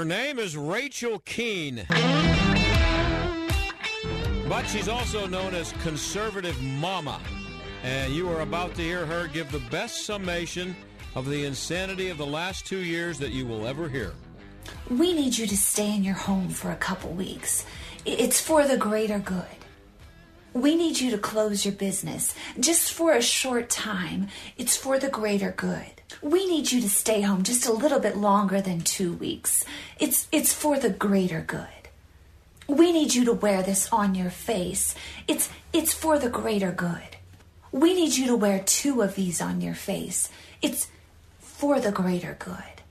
[0.00, 1.84] Her name is Rachel Keane.
[4.48, 7.20] But she's also known as Conservative Momma.
[7.82, 10.74] And you are about to hear her give the best summation
[11.14, 14.12] of the insanity of the last two years that you will ever hear.
[14.88, 17.66] We need you to stay in your home for a couple weeks.
[18.04, 19.59] It's for the greater good.
[20.52, 24.28] We need you to close your business just for a short time.
[24.58, 26.02] It's for the greater good.
[26.22, 29.64] We need you to stay home just a little bit longer than 2 weeks.
[30.00, 31.66] It's it's for the greater good.
[32.66, 34.94] We need you to wear this on your face.
[35.28, 37.16] It's it's for the greater good.
[37.70, 40.30] We need you to wear two of these on your face.
[40.60, 40.88] It's
[41.38, 42.82] for the greater good.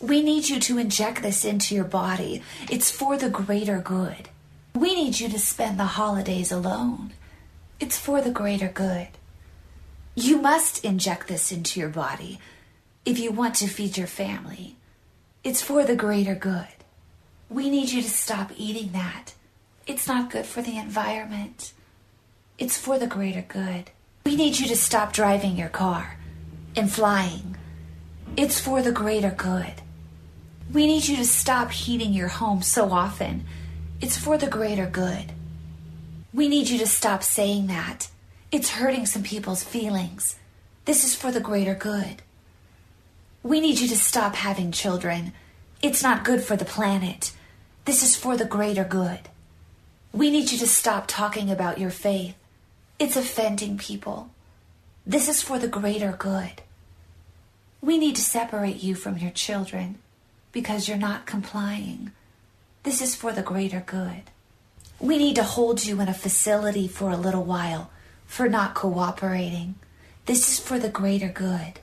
[0.00, 2.42] We need you to inject this into your body.
[2.68, 4.28] It's for the greater good.
[4.76, 7.14] We need you to spend the holidays alone.
[7.80, 9.08] It's for the greater good.
[10.14, 12.40] You must inject this into your body
[13.06, 14.76] if you want to feed your family.
[15.42, 16.68] It's for the greater good.
[17.48, 19.32] We need you to stop eating that.
[19.86, 21.72] It's not good for the environment.
[22.58, 23.90] It's for the greater good.
[24.26, 26.18] We need you to stop driving your car
[26.76, 27.56] and flying.
[28.36, 29.80] It's for the greater good.
[30.70, 33.46] We need you to stop heating your home so often.
[33.98, 35.32] It's for the greater good.
[36.34, 38.10] We need you to stop saying that.
[38.52, 40.36] It's hurting some people's feelings.
[40.84, 42.20] This is for the greater good.
[43.42, 45.32] We need you to stop having children.
[45.80, 47.32] It's not good for the planet.
[47.86, 49.30] This is for the greater good.
[50.12, 52.34] We need you to stop talking about your faith.
[52.98, 54.28] It's offending people.
[55.06, 56.60] This is for the greater good.
[57.80, 59.98] We need to separate you from your children
[60.52, 62.12] because you're not complying.
[62.86, 64.22] This is for the greater good.
[65.00, 67.90] We need to hold you in a facility for a little while
[68.26, 69.74] for not cooperating.
[70.26, 71.80] This is for the greater good.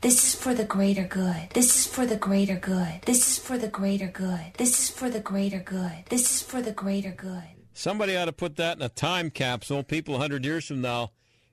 [0.00, 1.48] This is for the greater good.
[1.54, 3.00] This is for the greater good.
[3.04, 4.52] This is for the greater good.
[4.56, 6.04] This is for the greater good.
[6.08, 7.50] This is for the greater good.
[7.72, 9.82] Somebody ought to put that in a time capsule.
[9.82, 11.10] People 100 years from now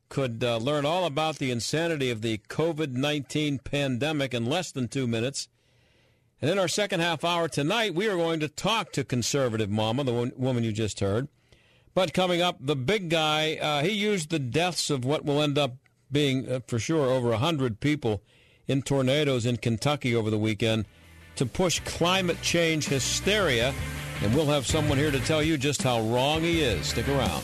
[0.10, 4.88] could uh, learn all about the insanity of the COVID 19 pandemic in less than
[4.88, 5.48] two minutes.
[6.42, 10.04] And in our second half hour tonight, we are going to talk to conservative momma,
[10.04, 11.28] the woman you just heard.
[11.94, 15.58] But coming up, the big guy, uh, he used the deaths of what will end
[15.58, 15.76] up
[16.12, 18.24] being, uh, for sure, over 100 people
[18.68, 20.86] in tornadoes in Kentucky over the weekend
[21.36, 23.74] to push climate change hysteria.
[24.24, 26.88] And we'll have someone here to tell you just how wrong he is.
[26.88, 27.44] Stick around.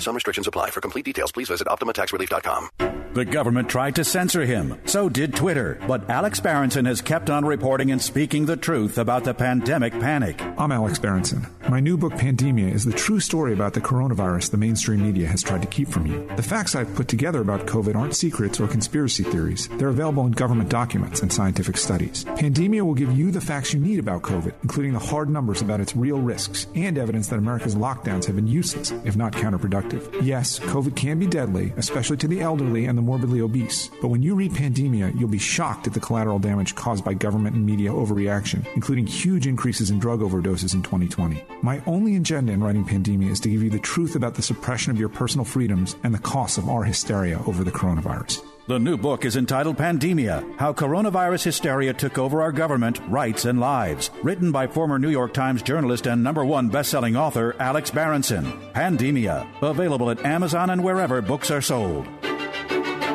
[0.00, 0.70] Some restrictions apply.
[0.70, 2.70] For complete details, please visit OptimaTaxRelief.com.
[3.14, 4.78] The government tried to censor him.
[4.84, 5.80] So did Twitter.
[5.88, 10.40] But Alex Berenson has kept on reporting and speaking the truth about the pandemic panic.
[10.56, 11.46] I'm Alex Berenson.
[11.68, 15.42] My new book, Pandemia, is the true story about the coronavirus the mainstream media has
[15.42, 16.30] tried to keep from you.
[16.36, 19.68] The facts I've put together about COVID aren't secrets or conspiracy theories.
[19.68, 22.24] They're available in government documents and scientific studies.
[22.24, 25.80] Pandemia will give you the facts you need about COVID, including the hard numbers about
[25.80, 29.87] its real risks and evidence that America's lockdowns have been useless, if not counterproductive.
[30.22, 33.90] Yes, COVID can be deadly, especially to the elderly and the morbidly obese.
[34.00, 37.56] But when you read Pandemia, you'll be shocked at the collateral damage caused by government
[37.56, 41.42] and media overreaction, including huge increases in drug overdoses in 2020.
[41.62, 44.90] My only agenda in writing Pandemia is to give you the truth about the suppression
[44.90, 48.42] of your personal freedoms and the costs of our hysteria over the coronavirus.
[48.68, 53.58] The new book is entitled Pandemia How Coronavirus Hysteria Took Over Our Government, Rights, and
[53.58, 54.10] Lives.
[54.22, 58.44] Written by former New York Times journalist and number one best-selling author Alex Berenson.
[58.74, 59.48] Pandemia.
[59.62, 62.06] Available at Amazon and wherever books are sold.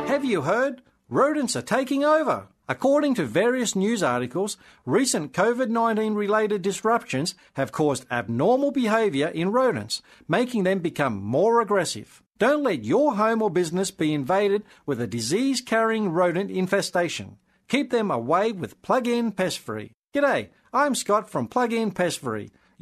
[0.08, 0.82] Have you heard?
[1.08, 2.48] Rodents are taking over.
[2.68, 4.58] According to various news articles,
[4.88, 11.62] recent COVID 19 related disruptions have caused abnormal behaviour in rodents, making them become more
[11.62, 12.23] aggressive.
[12.40, 17.38] Don't let your home or business be invaded with a disease carrying rodent infestation.
[17.68, 19.92] Keep them away with Plug In Pest Free.
[20.16, 22.52] G'day, I'm Scott from Plug In Pest Free.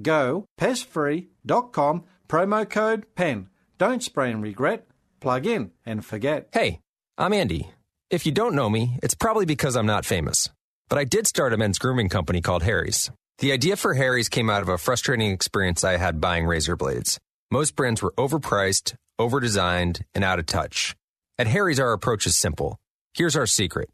[0.00, 3.48] Gopestfree.com, promo code PEN.
[3.78, 4.86] Don't spray and regret.
[5.20, 6.48] Plug in and forget.
[6.52, 6.80] Hey,
[7.16, 7.70] I'm Andy.
[8.10, 10.48] If you don't know me, it's probably because I'm not famous.
[10.88, 13.10] But I did start a men's grooming company called Harry's.
[13.38, 17.18] The idea for Harry's came out of a frustrating experience I had buying razor blades.
[17.50, 20.96] Most brands were overpriced, overdesigned, and out of touch.
[21.38, 22.78] At Harry's, our approach is simple.
[23.14, 23.90] Here's our secret.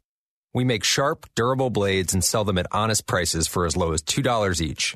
[0.53, 4.01] We make sharp, durable blades and sell them at honest prices for as low as
[4.01, 4.95] $2 each.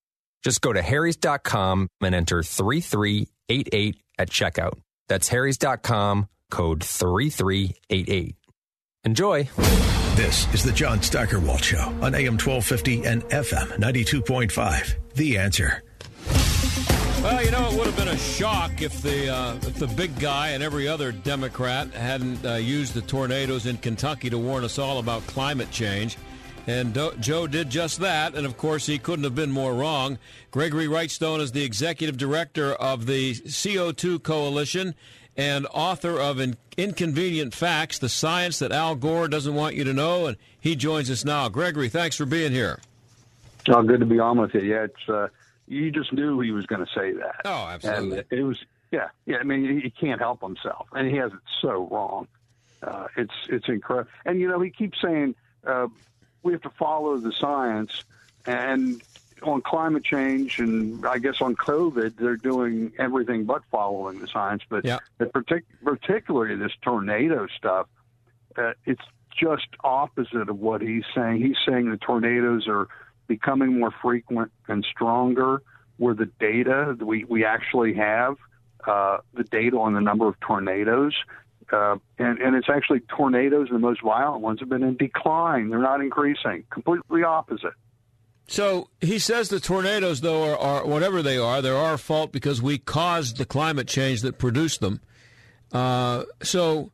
[0.43, 4.79] Just go to harrys.com and enter 3388 at checkout.
[5.07, 8.35] That's harrys.com, code 3388.
[9.03, 9.49] Enjoy.
[10.15, 14.95] This is the John Steigerwald Show on AM 1250 and FM 92.5.
[15.15, 15.83] The answer.
[17.23, 20.19] Well, you know, it would have been a shock if the uh, if the big
[20.19, 24.79] guy and every other Democrat hadn't uh, used the tornadoes in Kentucky to warn us
[24.79, 26.17] all about climate change.
[26.67, 30.19] And Do- Joe did just that, and of course, he couldn't have been more wrong.
[30.51, 34.93] Gregory Wrightstone is the executive director of the CO2 Coalition
[35.35, 39.93] and author of In- Inconvenient Facts, the science that Al Gore doesn't want you to
[39.93, 41.49] know, and he joins us now.
[41.49, 42.79] Gregory, thanks for being here.
[43.69, 44.61] Oh, good to be on with you.
[44.61, 45.27] Yeah, it's uh,
[45.67, 47.41] you just knew he was going to say that.
[47.45, 48.17] Oh, absolutely.
[48.19, 48.57] And it was
[48.91, 49.37] yeah, yeah.
[49.37, 52.27] I mean, he can't help himself, and he has it so wrong.
[52.83, 55.35] Uh, it's it's incredible, and you know he keeps saying
[55.65, 55.87] uh,
[56.43, 58.03] we have to follow the science,
[58.45, 59.01] and
[59.43, 64.63] on climate change and I guess on COVID, they're doing everything but following the science.
[64.69, 64.99] But yeah.
[65.19, 67.87] partic- particularly this tornado stuff,
[68.55, 69.01] uh, it's
[69.35, 71.41] just opposite of what he's saying.
[71.41, 72.87] He's saying the tornadoes are
[73.27, 75.61] becoming more frequent and stronger.
[75.97, 78.35] Where the data we we actually have
[78.87, 81.13] uh, the data on the number of tornadoes.
[81.71, 85.69] Uh, and, and it's actually tornadoes, the most violent ones, have been in decline.
[85.69, 86.63] They're not increasing.
[86.69, 87.73] Completely opposite.
[88.47, 92.61] So he says the tornadoes, though, are, are, whatever they are, they're our fault because
[92.61, 94.99] we caused the climate change that produced them.
[95.71, 96.91] Uh, so,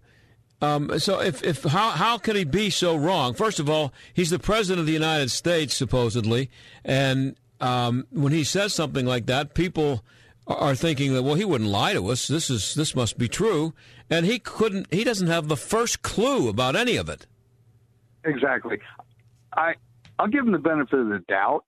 [0.62, 3.34] um, so if, if how how could he be so wrong?
[3.34, 6.52] First of all, he's the president of the United States supposedly,
[6.86, 10.04] and um, when he says something like that, people
[10.48, 12.28] are thinking that well, he wouldn't lie to us.
[12.28, 13.74] This is this must be true,
[14.10, 14.92] and he couldn't.
[14.94, 17.26] He doesn't have the first clue about any of it.
[18.24, 18.80] Exactly.
[19.56, 19.74] I
[20.20, 21.64] I'll give him the benefit of the doubt.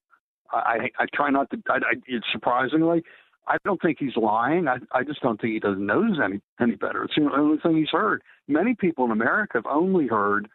[0.52, 1.58] I I try not to.
[1.70, 3.04] I, I, it's surprisingly,
[3.48, 4.68] I don't think he's lying.
[4.68, 7.04] I I just don't think he doesn't knows any any better.
[7.04, 8.22] It's the only thing he's heard.
[8.48, 10.48] Many people in America have only heard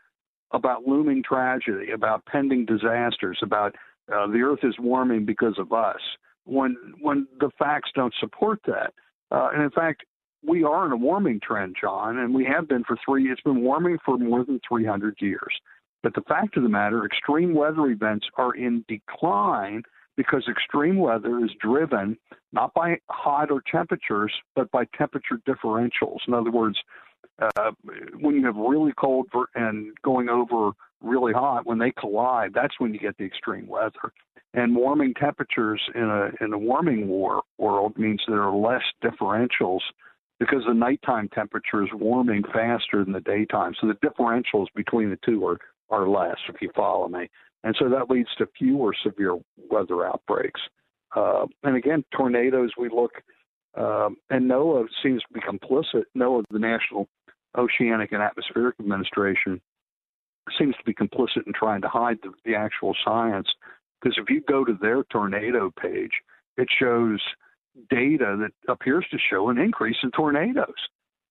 [0.52, 3.74] about looming tragedy, about pending disasters, about
[4.12, 6.00] uh, the earth is warming because of us.
[6.44, 8.92] When when the facts don't support that,
[9.30, 10.04] uh, and in fact,
[10.46, 13.30] we are in a warming trend, John, and we have been for three.
[13.30, 15.60] It's been warming for more than 300 years.
[16.02, 19.82] But the fact of the matter, extreme weather events are in decline
[20.16, 22.16] because extreme weather is driven
[22.52, 26.18] not by hot or temperatures, but by temperature differentials.
[26.28, 26.78] In other words,
[27.40, 27.72] uh,
[28.20, 30.70] when you have really cold and going over
[31.00, 34.12] really hot, when they collide, that's when you get the extreme weather.
[34.54, 39.80] And warming temperatures in a in a warming war world means there are less differentials
[40.38, 43.74] because the nighttime temperature is warming faster than the daytime.
[43.80, 45.58] So the differentials between the two are,
[45.90, 47.28] are less, if you follow me.
[47.62, 49.38] And so that leads to fewer severe
[49.70, 50.60] weather outbreaks.
[51.16, 53.12] Uh, and again, tornadoes, we look,
[53.76, 56.04] um, and NOAA seems to be complicit.
[56.16, 57.08] NOAA, the National
[57.56, 59.60] Oceanic and Atmospheric Administration,
[60.58, 63.48] seems to be complicit in trying to hide the, the actual science.
[64.00, 66.12] Because if you go to their tornado page,
[66.56, 67.20] it shows
[67.90, 70.74] data that appears to show an increase in tornadoes,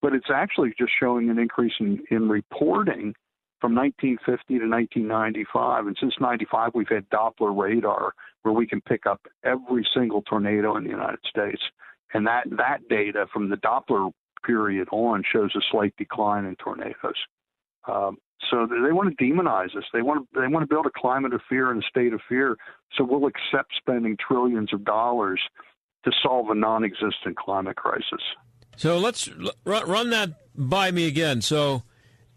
[0.01, 3.13] but it's actually just showing an increase in, in reporting
[3.61, 5.87] from 1950 to 1995.
[5.87, 10.75] And since 95, we've had Doppler radar where we can pick up every single tornado
[10.75, 11.61] in the United States.
[12.13, 14.11] And that, that data from the Doppler
[14.45, 17.15] period on shows a slight decline in tornadoes.
[17.87, 18.17] Um,
[18.49, 19.83] so they want to demonize us.
[19.93, 22.21] They want to they want to build a climate of fear and a state of
[22.27, 22.57] fear.
[22.97, 25.41] So we'll accept spending trillions of dollars
[26.05, 28.21] to solve a non-existent climate crisis.
[28.75, 29.29] So let's
[29.65, 31.41] run that by me again.
[31.41, 31.83] So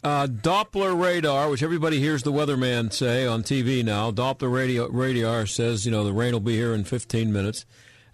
[0.05, 5.47] uh, Doppler radar, which everybody hears the weatherman say on TV now, Doppler radio, radar
[5.47, 7.65] says you know the rain will be here in 15 minutes.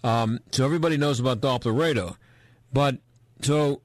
[0.04, 2.16] Um, so everybody knows about Doppler radar,
[2.72, 2.98] but
[3.42, 3.82] so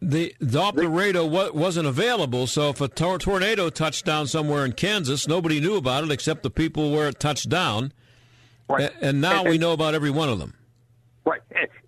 [0.00, 2.46] the Doppler radar wasn't available.
[2.46, 6.42] So if a tor- tornado touched down somewhere in Kansas, nobody knew about it except
[6.42, 7.92] the people where it touched down.
[8.68, 8.92] Right.
[9.00, 10.54] And now and, we know about every one of them.
[11.24, 11.40] Right.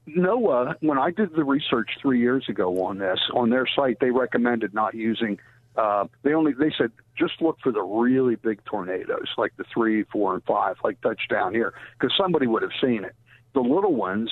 [0.09, 4.11] NOAA, when I did the research three years ago on this, on their site, they
[4.11, 5.39] recommended not using.
[5.77, 10.05] Uh, they only they said just look for the really big tornadoes, like the three,
[10.05, 13.15] four, and five, like touchdown here, because somebody would have seen it.
[13.55, 14.31] The little ones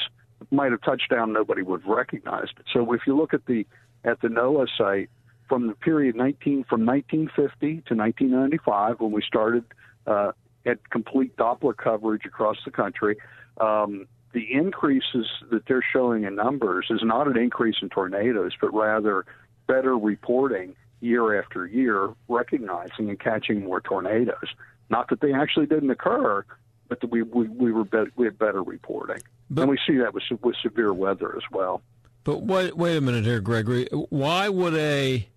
[0.51, 2.67] might have touched down, nobody would have recognized it.
[2.73, 3.67] So if you look at the
[4.05, 5.11] at the NOAA site
[5.49, 9.65] from the period 19 from 1950 to 1995, when we started
[10.07, 10.33] uh,
[10.67, 13.17] at complete Doppler coverage across the country.
[13.59, 18.75] Um, the increases that they're showing in numbers is not an increase in tornadoes, but
[18.75, 19.25] rather
[19.67, 24.55] better reporting year after year, recognizing and catching more tornadoes.
[24.91, 26.45] Not that they actually didn't occur,
[26.89, 29.97] but that we we, we were be- we had better reporting, but, and we see
[29.99, 31.83] that with with severe weather as well.
[32.25, 33.89] But wait wait a minute here, Gregory.
[33.93, 35.29] Why would a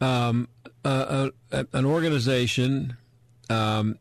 [0.00, 0.48] um,
[0.84, 2.96] an organization
[3.50, 3.98] um,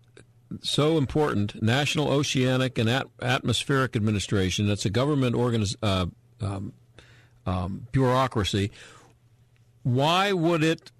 [0.61, 6.07] so important, National Oceanic and At- Atmospheric Administration, that's a government organiz- uh,
[6.41, 6.73] um,
[7.45, 8.71] um, bureaucracy,
[9.83, 10.91] why would it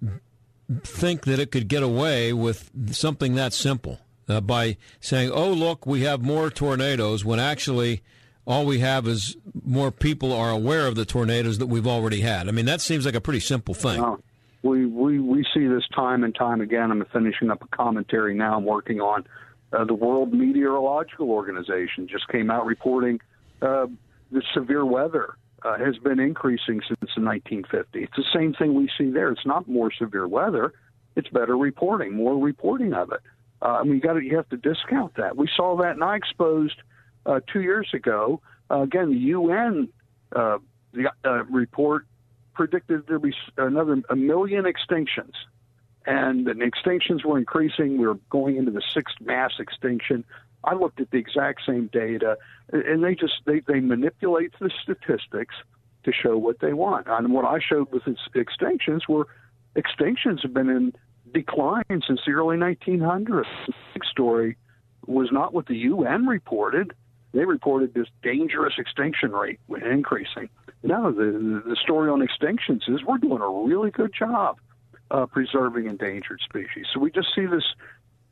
[0.82, 4.00] think that it could get away with something that simple
[4.32, 8.02] uh, by saying, oh, look, we have more tornadoes when actually
[8.46, 12.48] all we have is more people are aware of the tornadoes that we've already had?
[12.48, 14.00] I mean, that seems like a pretty simple thing.
[14.62, 16.90] we, we, we see this time and time again.
[16.90, 19.24] I'm finishing up a commentary now I'm working on
[19.72, 23.20] uh, the World Meteorological Organization just came out reporting
[23.62, 23.86] uh,
[24.30, 27.86] the severe weather uh, has been increasing since the 1950s.
[27.94, 29.30] It's the same thing we see there.
[29.30, 30.72] It's not more severe weather;
[31.16, 33.20] it's better reporting, more reporting of it.
[33.62, 35.36] Uh, I mean, you got you have to discount that.
[35.36, 36.76] We saw that, and I exposed
[37.24, 38.40] uh, two years ago.
[38.70, 39.88] Uh, again, the UN
[40.34, 40.58] uh,
[40.92, 42.06] the uh, report
[42.54, 45.34] predicted there'd be another a million extinctions
[46.06, 47.98] and the extinctions were increasing.
[47.98, 50.24] We were going into the sixth mass extinction.
[50.64, 52.38] I looked at the exact same data,
[52.72, 55.54] and they just they, they manipulate the statistics
[56.04, 57.06] to show what they want.
[57.08, 58.04] And what I showed with
[58.34, 59.28] extinctions were
[59.76, 60.92] extinctions have been in
[61.32, 63.44] decline since the early 1900s.
[63.66, 64.56] The big story
[65.06, 66.92] was not what the UN reported.
[67.32, 70.48] They reported this dangerous extinction rate increasing.
[70.82, 74.58] No, the the story on extinctions is we're doing a really good job
[75.10, 76.86] uh, preserving endangered species.
[76.92, 77.64] So we just see this.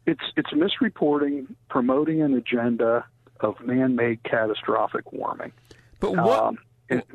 [0.07, 3.05] It's it's misreporting, promoting an agenda
[3.41, 5.53] of man-made catastrophic warming.
[6.01, 6.43] But what?
[6.43, 7.07] Um, it,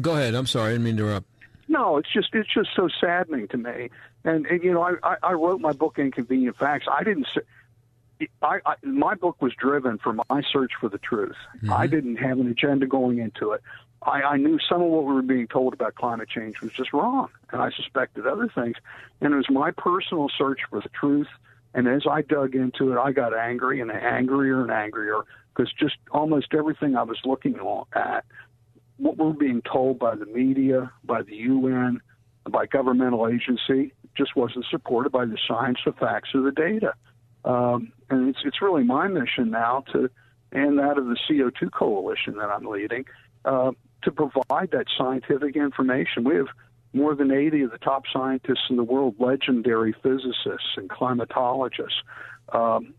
[0.00, 0.34] go ahead.
[0.34, 0.70] I'm sorry.
[0.70, 1.26] I didn't mean to interrupt.
[1.68, 3.90] No, it's just it's just so saddening to me.
[4.24, 6.86] And, and you know, I, I, I wrote my book Inconvenient Facts.
[6.90, 7.26] I didn't.
[8.40, 11.36] I, I, my book was driven for my search for the truth.
[11.58, 11.72] Mm-hmm.
[11.72, 13.62] I didn't have an agenda going into it.
[14.02, 16.92] I, I knew some of what we were being told about climate change was just
[16.92, 18.76] wrong, and I suspected other things.
[19.20, 21.28] And it was my personal search for the truth.
[21.74, 25.96] And as I dug into it, I got angry and angrier and angrier because just
[26.10, 27.56] almost everything I was looking
[27.94, 28.24] at,
[28.98, 32.00] what we're being told by the media, by the UN,
[32.48, 36.94] by governmental agency, just wasn't supported by the science, the facts, or the data.
[37.44, 40.10] Um, and it's it's really my mission now to,
[40.52, 43.04] and that of the CO2 coalition that I'm leading,
[43.44, 43.72] uh,
[44.02, 46.24] to provide that scientific information.
[46.24, 46.48] We have
[46.92, 52.02] more than 80 of the top scientists in the world, legendary physicists and climatologists.
[52.52, 52.94] Um,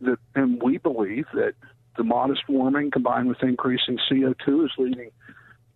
[0.00, 1.54] that, and we believe that
[1.96, 5.10] the modest warming combined with increasing CO2 is leading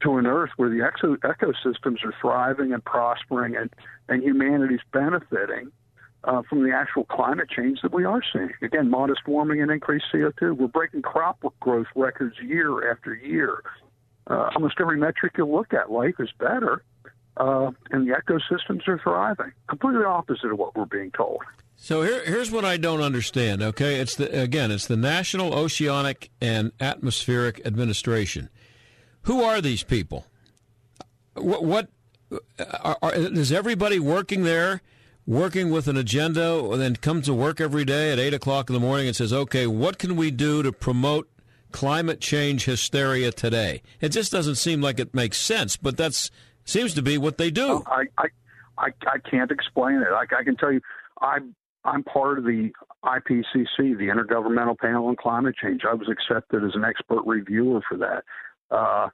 [0.02, 3.70] to an Earth where the exo- ecosystems are thriving and prospering and,
[4.08, 5.70] and humanity's benefiting
[6.24, 8.50] uh, from the actual climate change that we are seeing.
[8.62, 10.56] Again, modest warming and increased CO2.
[10.56, 13.62] We're breaking crop growth records year after year.
[14.28, 16.82] Uh, almost every metric you look at, life is better,
[17.36, 19.52] uh, and the ecosystems are thriving.
[19.68, 21.42] Completely opposite of what we're being told.
[21.76, 23.62] So here, here's what I don't understand.
[23.62, 28.48] Okay, it's the again, it's the National Oceanic and Atmospheric Administration.
[29.22, 30.26] Who are these people?
[31.34, 31.88] What, what
[32.82, 34.82] are, are, is everybody working there?
[35.26, 38.74] Working with an agenda, and then comes to work every day at eight o'clock in
[38.74, 41.28] the morning and says, "Okay, what can we do to promote
[41.72, 46.30] climate change hysteria today?" It just doesn't seem like it makes sense, but that's
[46.64, 47.66] seems to be what they do.
[47.66, 48.26] Oh, I I,
[48.78, 50.08] I, I can't explain it.
[50.12, 50.80] I, I can tell you,
[51.20, 51.56] I'm
[51.86, 52.70] I'm part of the
[53.04, 55.82] IPCC, the Intergovernmental Panel on Climate Change.
[55.88, 58.24] I was accepted as an expert reviewer for that.
[58.70, 59.08] Uh,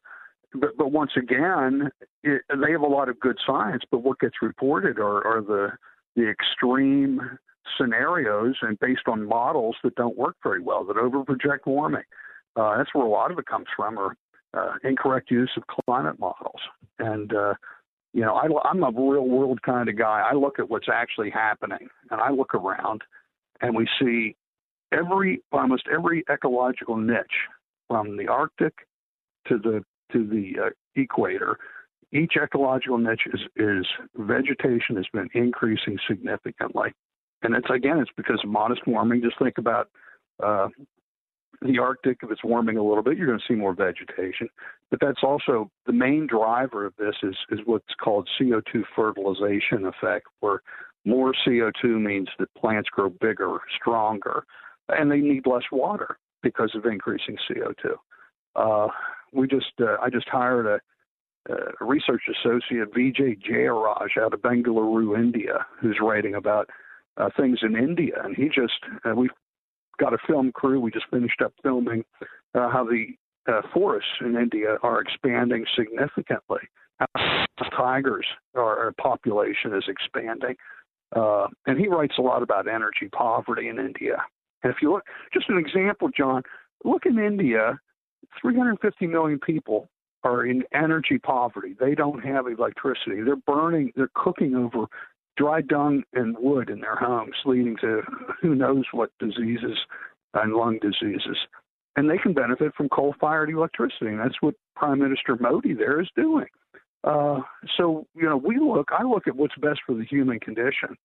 [0.54, 1.90] but, but once again,
[2.22, 5.68] it, they have a lot of good science, but what gets reported are, are the
[6.14, 7.38] the extreme
[7.78, 12.02] scenarios and based on models that don't work very well, that overproject warming.
[12.56, 14.14] Uh, that's where a lot of it comes from, or
[14.54, 16.60] uh, incorrect use of climate models.
[16.98, 17.54] And uh,
[18.12, 20.22] you know, I, I'm a real world kind of guy.
[20.30, 23.02] I look at what's actually happening, and I look around,
[23.60, 24.36] and we see
[24.92, 27.48] every almost every ecological niche,
[27.88, 28.74] from the Arctic
[29.48, 31.58] to the to the uh, equator,
[32.12, 36.90] each ecological niche is, is vegetation has been increasing significantly,
[37.42, 39.22] and it's again it's because of modest warming.
[39.22, 39.88] Just think about
[40.42, 40.68] uh,
[41.64, 42.18] the Arctic.
[42.22, 44.48] If it's warming a little bit, you're going to see more vegetation.
[44.90, 50.26] But that's also the main driver of this is is what's called CO2 fertilization effect,
[50.40, 50.62] where
[51.04, 54.44] more CO2 means that plants grow bigger, stronger,
[54.88, 57.94] and they need less water because of increasing CO2.
[58.54, 58.88] Uh,
[59.32, 60.80] we just uh, I just hired a
[61.52, 66.70] uh, research associate Vijay Jayaraj out of Bengaluru, India, who's writing about
[67.16, 69.30] uh, things in India, and he just uh, we've
[69.98, 70.80] got a film crew.
[70.80, 72.04] We just finished up filming
[72.54, 73.06] uh, how the
[73.50, 76.60] uh, forests in India are expanding significantly.
[76.98, 78.26] How tigers
[78.56, 80.56] our population is expanding,
[81.16, 84.18] uh, and he writes a lot about energy poverty in India.
[84.62, 86.42] And if you look, just an example, John,
[86.84, 87.80] look in India
[88.40, 89.88] 350 million people
[90.24, 91.74] are in energy poverty.
[91.78, 93.22] They don't have electricity.
[93.24, 94.86] They're burning, they're cooking over
[95.36, 98.02] dry dung and wood in their homes, leading to
[98.40, 99.78] who knows what diseases
[100.34, 101.36] and lung diseases.
[101.96, 104.06] And they can benefit from coal fired electricity.
[104.06, 106.46] And that's what Prime Minister Modi there is doing.
[107.04, 107.40] Uh,
[107.76, 110.96] so, you know, we look, I look at what's best for the human condition,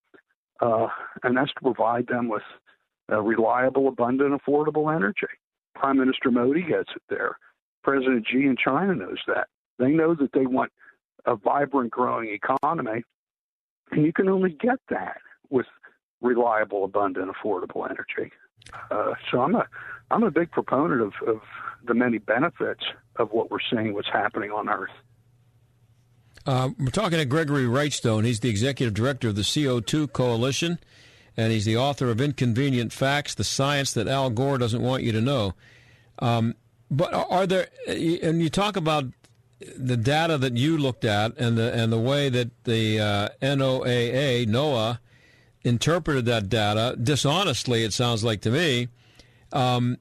[0.61, 0.87] uh,
[1.23, 2.43] and that's to provide them with
[3.09, 5.27] reliable, abundant, affordable energy.
[5.75, 7.37] Prime Minister Modi gets it there.
[7.83, 9.47] President Xi in China knows that.
[9.79, 10.71] They know that they want
[11.25, 13.03] a vibrant, growing economy,
[13.91, 15.17] and you can only get that
[15.49, 15.65] with
[16.21, 18.31] reliable, abundant, affordable energy.
[18.91, 19.67] Uh, so I'm a
[20.11, 21.41] I'm a big proponent of, of
[21.85, 22.83] the many benefits
[23.17, 24.89] of what we're seeing, what's happening on Earth.
[26.45, 28.25] Uh, we're talking to Gregory Wrightstone.
[28.25, 30.79] He's the executive director of the CO2 Coalition
[31.37, 35.11] and he's the author of Inconvenient Facts: The Science That Al Gore Doesn't Want You
[35.13, 35.53] to Know.
[36.19, 36.55] Um,
[36.89, 37.67] but are there?
[37.87, 39.05] And you talk about
[39.59, 44.45] the data that you looked at and the and the way that the uh, NOAA
[44.47, 44.99] NOAA
[45.63, 47.83] interpreted that data dishonestly.
[47.83, 48.89] It sounds like to me.
[49.51, 49.97] Um,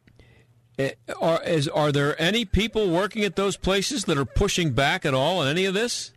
[0.79, 5.07] eh, are is are there any people working at those places that are pushing back
[5.07, 6.13] at all on any of this?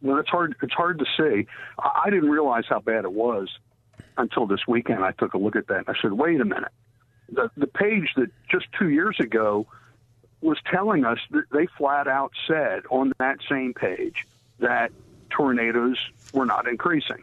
[0.00, 0.54] Well, it's hard.
[0.62, 1.46] It's hard to say.
[1.78, 3.48] I didn't realize how bad it was
[4.16, 5.04] until this weekend.
[5.04, 6.72] I took a look at that and I said, wait a minute.
[7.30, 9.66] The, the page that just two years ago
[10.40, 14.26] was telling us that they flat out said on that same page
[14.60, 14.92] that
[15.30, 15.98] tornadoes
[16.32, 17.22] were not increasing.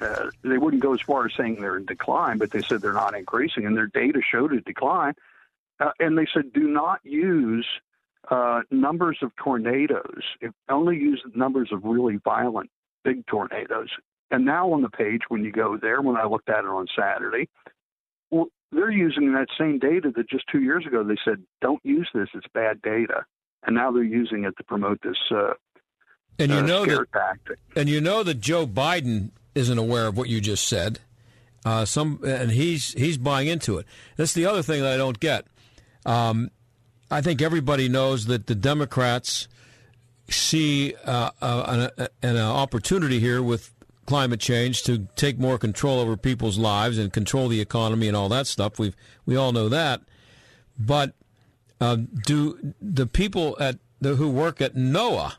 [0.00, 2.92] Uh, they wouldn't go as far as saying they're in decline, but they said they're
[2.92, 5.14] not increasing, and their data showed a decline.
[5.80, 7.66] Uh, and they said do not use
[8.30, 10.22] uh, numbers of tornadoes.
[10.40, 12.70] If only use numbers of really violent
[13.04, 13.90] big tornadoes.
[14.30, 16.86] And now on the page, when you go there, when I looked at it on
[16.98, 17.48] Saturday,
[18.72, 22.28] they're using that same data that just two years ago they said, don't use this,
[22.34, 23.24] it's bad data.
[23.66, 25.54] And now they're using it to promote this uh,
[26.38, 27.58] and you uh, know that, tactic.
[27.74, 31.00] And you know that Joe Biden isn't aware of what you just said.
[31.64, 33.86] Uh, some and he's he's buying into it.
[34.16, 35.46] That's the other thing that I don't get.
[36.04, 36.50] Um,
[37.10, 39.48] I think everybody knows that the Democrats
[40.28, 43.72] see uh, uh, an, an, opportunity here with
[44.06, 48.28] climate change to take more control over people's lives and control the economy and all
[48.28, 48.78] that stuff.
[48.78, 50.00] We we all know that,
[50.78, 51.14] but
[51.80, 55.34] uh, do the people at the, who work at NOAA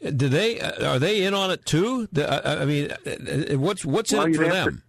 [0.00, 2.08] do they are they in on it too?
[2.16, 2.90] I mean,
[3.58, 4.82] what's what's well, in it for them?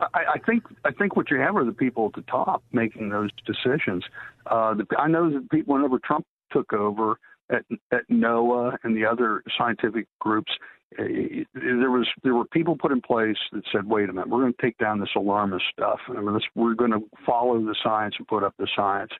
[0.00, 2.62] To, I, I, think I think what you have are the people at the top
[2.72, 4.04] making those decisions.
[4.46, 7.18] Uh, the, I know that people, whenever Trump took over
[7.50, 12.92] at, at NOAA and the other scientific groups, uh, there was there were people put
[12.92, 15.98] in place that said, "Wait a minute, we're going to take down this alarmist stuff.
[16.08, 19.10] I mean, we're going to follow the science and put up the science."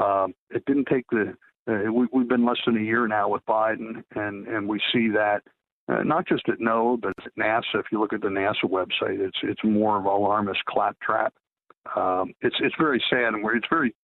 [0.00, 1.34] Uh, it didn't take the
[1.68, 5.08] uh, we, we've been less than a year now with Biden, and and we see
[5.08, 5.42] that
[5.88, 7.80] uh, not just at NOAA, but at NASA.
[7.80, 11.32] If you look at the NASA website, it's it's more of alarmist claptrap.
[11.94, 13.94] Um, it's it's very sad, and it's very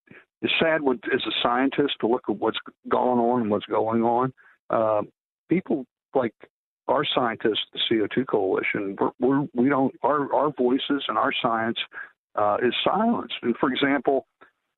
[0.41, 4.03] it's sad what, as a scientist to look at what's going on and what's going
[4.03, 4.33] on.
[4.71, 5.03] Uh,
[5.49, 5.85] people
[6.15, 6.35] like
[6.89, 11.79] our scientists, the CO2 Coalition, we're, we're, we don't our our voices and our science
[12.35, 13.35] uh, is silenced.
[13.43, 14.27] And for example,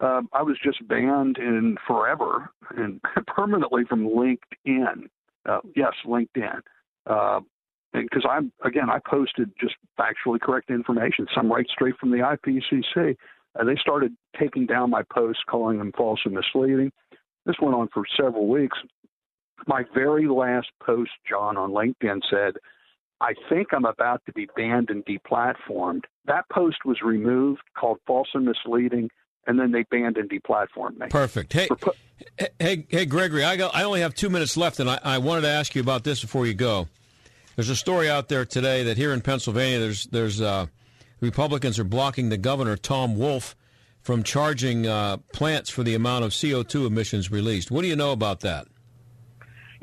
[0.00, 5.08] uh, I was just banned in forever and permanently from LinkedIn.
[5.46, 6.60] Uh, yes, LinkedIn.
[7.06, 7.40] Uh,
[7.92, 13.16] because I'm again, I posted just factually correct information, some right straight from the IPCC.
[13.58, 16.90] Uh, they started taking down my posts, calling them false and misleading.
[17.46, 18.76] This went on for several weeks.
[19.66, 22.54] My very last post, John, on LinkedIn said,
[23.20, 26.02] I think I'm about to be banned and deplatformed.
[26.26, 29.08] That post was removed, called false and misleading,
[29.46, 31.06] and then they banned and deplatformed me.
[31.08, 31.52] Perfect.
[31.52, 31.68] Hey,
[32.58, 35.42] hey, hey, Gregory, I, got, I only have two minutes left, and I, I wanted
[35.42, 36.88] to ask you about this before you go.
[37.56, 40.66] There's a story out there today that here in Pennsylvania, there's there's uh,
[41.20, 43.54] Republicans are blocking the governor Tom Wolf
[44.00, 47.70] from charging uh, plants for the amount of CO2 emissions released.
[47.70, 48.66] What do you know about that?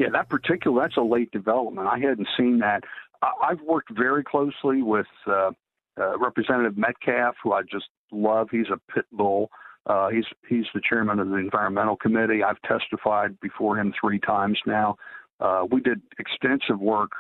[0.02, 1.88] Yeah, that particular that's a late development.
[1.88, 2.84] I hadn't seen that.
[3.22, 5.52] I've worked very closely with uh,
[5.96, 8.48] uh, Representative Metcalfe, who I just love.
[8.50, 9.52] He's a pit bull.
[9.86, 12.44] Uh, he's he's the chairman of the environmental committee.
[12.44, 14.96] I've testified before him three times now.
[15.40, 17.12] Uh, we did extensive work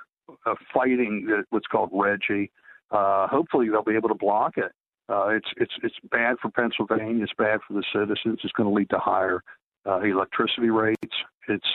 [0.48, 2.50] uh, fighting the, what's called RGGI.
[2.90, 4.72] Uh, hopefully, they'll be able to block it.
[5.08, 7.24] It's it's it's bad for Pennsylvania.
[7.24, 8.40] It's bad for the citizens.
[8.44, 9.44] It's going to lead to higher
[9.86, 11.16] electricity rates.
[11.48, 11.68] It's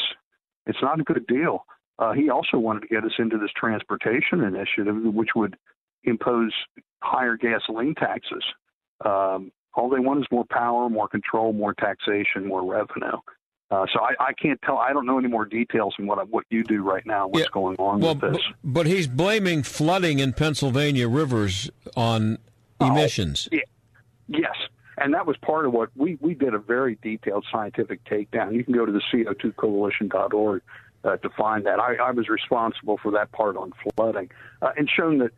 [0.67, 1.65] it's not a good deal.
[1.99, 5.57] Uh, he also wanted to get us into this transportation initiative, which would
[6.05, 6.53] impose
[7.03, 8.45] higher gasoline taxes.
[9.05, 13.19] Um, all they want is more power, more control, more taxation, more revenue.
[13.71, 14.79] Uh, so I, I, can't tell.
[14.79, 17.27] I don't know any more details than what what you do right now.
[17.27, 17.53] What's yeah.
[17.53, 18.43] going on well, with this?
[18.63, 22.39] But, but, he's blaming flooding in Pennsylvania rivers on
[22.81, 23.49] oh, emissions.
[23.51, 23.61] Yeah.
[24.29, 24.55] Yes,
[24.99, 28.55] and that was part of what we we did a very detailed scientific takedown.
[28.55, 30.63] You can go to the CO2coalition.org
[31.05, 31.79] uh, to find that.
[31.79, 34.31] I, I was responsible for that part on flooding
[34.63, 35.33] uh, and shown that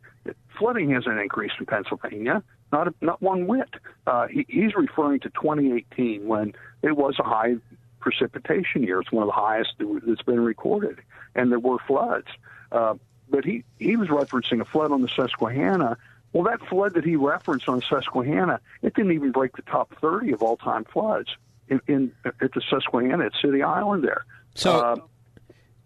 [0.57, 3.69] flooding hasn't increased in Pennsylvania, not a, not one whit.
[4.07, 7.55] Uh, he, he's referring to 2018 when it was a high
[7.99, 8.99] precipitation year.
[9.01, 10.99] It's one of the highest that's been recorded,
[11.35, 12.27] and there were floods.
[12.71, 12.95] Uh,
[13.29, 15.97] but he he was referencing a flood on the Susquehanna.
[16.33, 20.33] Well, that flood that he referenced on Susquehanna, it didn't even break the top 30
[20.33, 21.29] of all-time floods
[21.69, 24.25] in, in at the Susquehanna at City Island there.
[24.55, 24.95] So, uh,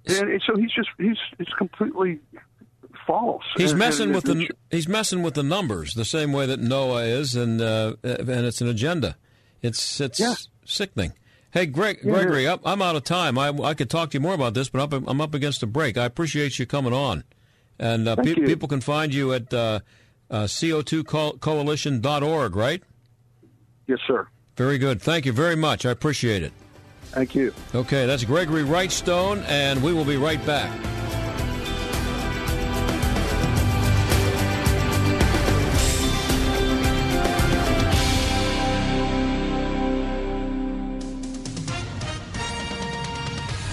[0.06, 2.19] and so he's just he's it's completely
[3.08, 3.43] false.
[3.56, 7.08] He's messing and, with the he's messing with the numbers the same way that NOAA
[7.19, 9.15] is, and uh, and it's an agenda.
[9.62, 10.36] It's it's yeah.
[10.65, 11.13] sickening.
[11.51, 12.58] Hey, Greg, Gregory, yeah.
[12.65, 13.38] I'm out of time.
[13.38, 15.99] I, I could talk to you more about this, but I'm up against a break.
[15.99, 17.23] I appreciate you coming on,
[17.77, 19.53] and uh, pe- people can find you at
[20.29, 22.83] uh, uh, co2coalition.org, right?
[23.88, 24.27] Yes, sir.
[24.55, 25.01] Very good.
[25.01, 25.83] Thank you very much.
[25.86, 26.53] I appreciate it.
[27.12, 27.53] Thank you.
[27.75, 30.71] Okay, that's Gregory Wrightstone, and we will be right back.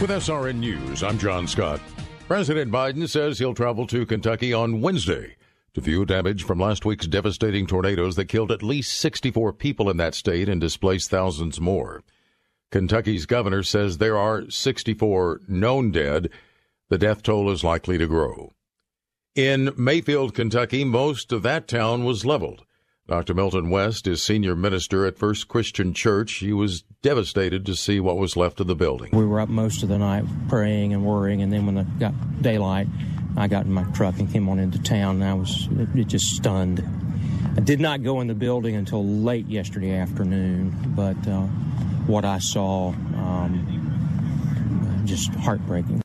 [0.00, 1.78] With SRN News, I'm John Scott.
[2.26, 5.36] President Biden says he'll travel to Kentucky on Wednesday
[5.74, 9.96] to view damage from last week's devastating tornadoes that killed at least 64 people in
[9.98, 12.02] that state and displaced thousands more.
[12.70, 16.30] Kentucky's governor says there are 64 known dead.
[16.88, 18.52] The death toll is likely to grow.
[19.34, 22.64] In Mayfield, Kentucky, most of that town was leveled.
[23.06, 23.34] Dr.
[23.34, 26.34] Milton West is senior minister at First Christian Church.
[26.34, 29.10] He was devastated to see what was left of the building.
[29.12, 32.14] We were up most of the night praying and worrying, and then when it got
[32.40, 32.86] daylight,
[33.36, 36.36] I got in my truck and came on into town, and I was it, just
[36.36, 36.84] stunned.
[37.56, 41.42] I did not go in the building until late yesterday afternoon, but uh,
[42.06, 46.02] what I saw um, just heartbreaking.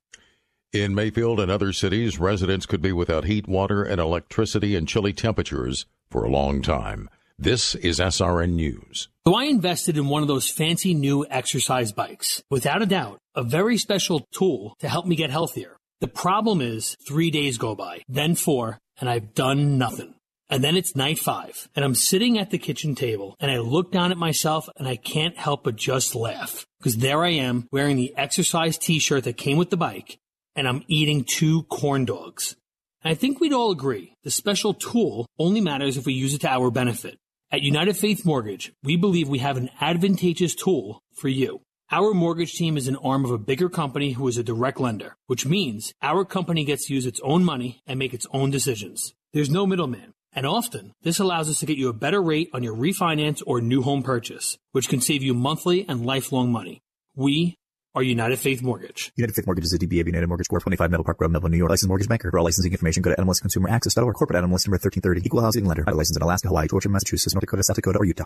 [0.73, 5.13] In Mayfield and other cities, residents could be without heat, water, and electricity in chilly
[5.13, 7.09] temperatures for a long time.
[7.37, 9.09] This is SRN News.
[9.27, 12.43] So I invested in one of those fancy new exercise bikes.
[12.49, 15.77] Without a doubt, a very special tool to help me get healthier.
[16.05, 20.13] The problem is three days go by, then four, and I've done nothing.
[20.51, 23.91] And then it's night five, and I'm sitting at the kitchen table, and I look
[23.91, 26.63] down at myself, and I can't help but just laugh.
[26.77, 30.19] Because there I am, wearing the exercise t shirt that came with the bike,
[30.55, 32.55] and I'm eating two corn dogs.
[33.03, 36.41] And I think we'd all agree the special tool only matters if we use it
[36.41, 37.17] to our benefit.
[37.51, 41.61] At United Faith Mortgage, we believe we have an advantageous tool for you.
[41.91, 45.17] Our mortgage team is an arm of a bigger company who is a direct lender,
[45.27, 49.13] which means our company gets to use its own money and make its own decisions.
[49.33, 50.13] There's no middleman.
[50.33, 53.61] And often, this allows us to get you a better rate on your refinance or
[53.61, 56.81] new home purchase, which can save you monthly and lifelong money.
[57.15, 57.55] We
[57.93, 59.11] are United Faith Mortgage.
[59.15, 60.63] United Faith Mortgage is a DBA of United Mortgage Corp.
[60.63, 61.69] 25 Meadow Park Road, Melville, New York.
[61.69, 62.31] Licensed mortgage banker.
[62.31, 64.15] For all licensing information, go to nmlsconsumeraccess.org.
[64.15, 65.21] Corporate NMLS number 1330.
[65.23, 65.85] Equal housing lender.
[65.87, 68.25] Out license in Alaska, Hawaii, Georgia, Massachusetts, North Dakota, South Dakota, or Utah.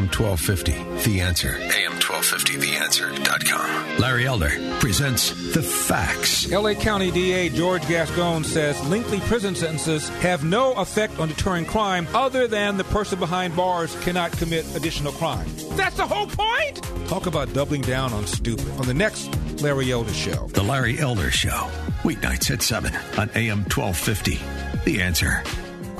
[0.00, 1.56] AM 1250, The Answer.
[1.60, 3.98] AM 1250TheAnswer.com.
[3.98, 6.50] Larry Elder presents The Facts.
[6.50, 12.08] LA County DA George Gascon says lengthy prison sentences have no effect on deterring crime
[12.14, 15.46] other than the person behind bars cannot commit additional crime.
[15.72, 16.80] That's the whole point?
[17.06, 19.28] Talk about doubling down on stupid on the next
[19.60, 20.46] Larry Elder Show.
[20.46, 21.68] The Larry Elder Show.
[22.04, 24.40] Weeknights at 7 on AM 1250.
[24.86, 25.42] The Answer.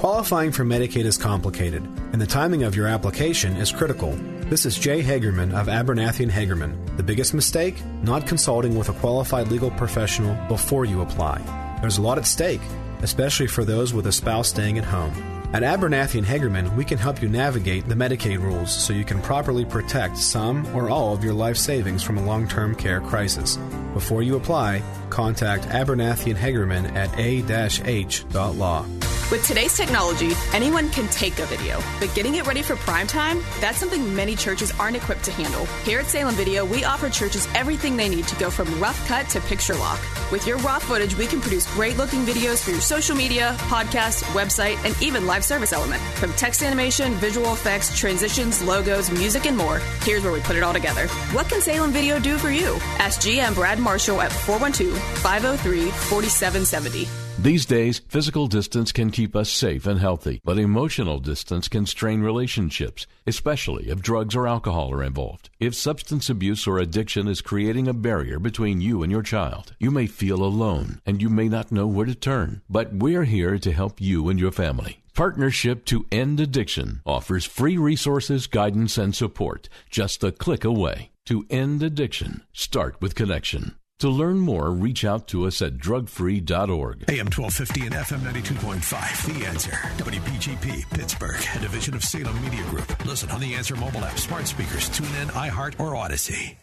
[0.01, 1.83] Qualifying for Medicaid is complicated,
[2.15, 4.13] and the timing of your application is critical.
[4.49, 6.97] This is Jay Hagerman of Abernathy and Hagerman.
[6.97, 7.77] The biggest mistake?
[8.03, 11.43] Not consulting with a qualified legal professional before you apply.
[11.83, 12.63] There's a lot at stake,
[13.03, 15.13] especially for those with a spouse staying at home.
[15.53, 19.21] At Abernathy and Hagerman, we can help you navigate the Medicaid rules so you can
[19.21, 23.59] properly protect some or all of your life savings from a long-term care crisis.
[23.93, 28.87] Before you apply, contact Abernathy and Hagerman at a-h.law.
[29.31, 33.45] With today's technology, anyone can take a video, but getting it ready for prime time,
[33.61, 35.67] that's something many churches aren't equipped to handle.
[35.85, 39.29] Here at Salem Video, we offer churches everything they need to go from rough cut
[39.29, 40.01] to picture lock.
[40.33, 44.25] With your raw footage, we can produce great looking videos for your social media, podcast,
[44.35, 46.03] website, and even live service element.
[46.19, 50.65] From text animation, visual effects, transitions, logos, music, and more, here's where we put it
[50.65, 51.07] all together.
[51.31, 52.79] What can Salem Video do for you?
[52.99, 57.20] Ask GM Brad Marshall at 412 503 4770.
[57.43, 62.21] These days, physical distance can keep us safe and healthy, but emotional distance can strain
[62.21, 65.49] relationships, especially if drugs or alcohol are involved.
[65.59, 69.91] If substance abuse or addiction is creating a barrier between you and your child, you
[69.91, 72.61] may feel alone and you may not know where to turn.
[72.69, 75.03] But we're here to help you and your family.
[75.15, 81.11] Partnership to End Addiction offers free resources, guidance, and support just a click away.
[81.25, 83.77] To end addiction, start with connection.
[84.01, 87.05] To learn more, reach out to us at drugfree.org.
[87.11, 89.39] AM 1250 and FM 92.5.
[89.39, 89.73] The Answer.
[89.73, 93.05] WPGP, Pittsburgh, a division of Salem Media Group.
[93.05, 96.57] Listen on the Answer mobile app, smart speakers, tune in, iHeart, or Odyssey.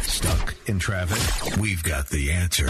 [0.00, 1.56] Stuck in traffic?
[1.58, 2.66] We've got the answer.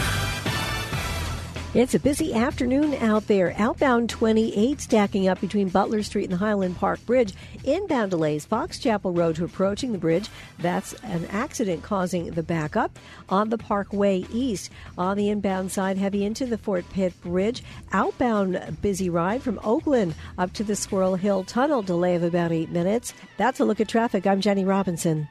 [1.75, 3.53] It's a busy afternoon out there.
[3.59, 7.35] Outbound 28 stacking up between Butler Street and the Highland Park Bridge.
[7.65, 10.29] Inbound delays, Fox Chapel Road to approaching the bridge.
[10.61, 12.97] That's an accident causing the backup.
[13.29, 17.65] On the Parkway East, on the inbound side, heavy into the Fort Pitt Bridge.
[17.91, 21.83] Outbound busy ride from Oakland up to the Squirrel Hill Tunnel.
[21.83, 23.15] Delay of about eight minutes.
[23.37, 24.29] That's a look at traffic.
[24.29, 25.27] I'm Jenny Robinson.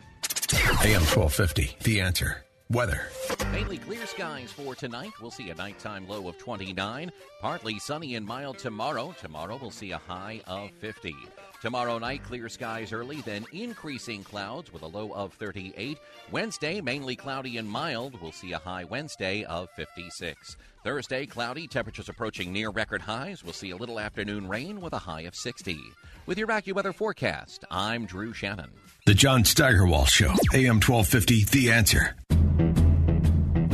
[0.84, 1.78] AM 1250.
[1.84, 2.44] The Answer.
[2.74, 3.08] Weather.
[3.52, 5.12] Mainly clear skies for tonight.
[5.22, 7.12] We'll see a nighttime low of 29.
[7.40, 9.14] Partly sunny and mild tomorrow.
[9.22, 11.16] Tomorrow we'll see a high of 50.
[11.62, 16.00] Tomorrow night, clear skies early, then increasing clouds with a low of 38.
[16.32, 18.20] Wednesday, mainly cloudy and mild.
[18.20, 20.58] We'll see a high Wednesday of 56.
[20.84, 23.44] Thursday, cloudy, temperatures approaching near record highs.
[23.44, 25.80] We'll see a little afternoon rain with a high of 60.
[26.26, 28.72] With your AccuWeather forecast, I'm Drew Shannon.
[29.06, 30.30] The John Steigerwald Show.
[30.54, 31.44] AM 1250.
[31.44, 32.16] The Answer.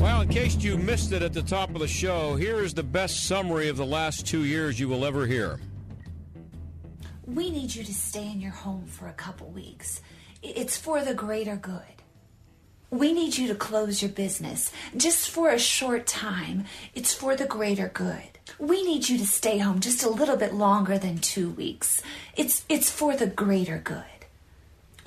[0.01, 2.81] Well, in case you missed it at the top of the show, here is the
[2.81, 5.59] best summary of the last two years you will ever hear.
[7.27, 10.01] We need you to stay in your home for a couple weeks.
[10.41, 11.83] It's for the greater good.
[12.89, 16.65] We need you to close your business just for a short time.
[16.95, 18.39] It's for the greater good.
[18.57, 22.01] We need you to stay home just a little bit longer than 2 weeks.
[22.35, 24.18] It's it's for the greater good.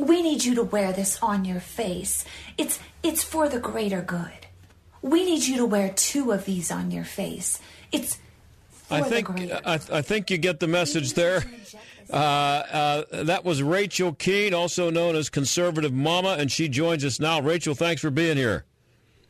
[0.02, 2.24] We need you to wear this on your face.
[2.58, 4.46] It's it's for the greater good.
[5.00, 7.60] We need you to wear two of these on your face.
[7.92, 8.18] It's
[8.70, 11.44] for I the think greater I, I think you get the message there.
[12.10, 17.18] Uh, uh, that was Rachel Keane, also known as Conservative Momma, and she joins us
[17.18, 17.40] now.
[17.40, 18.64] Rachel, thanks for being here.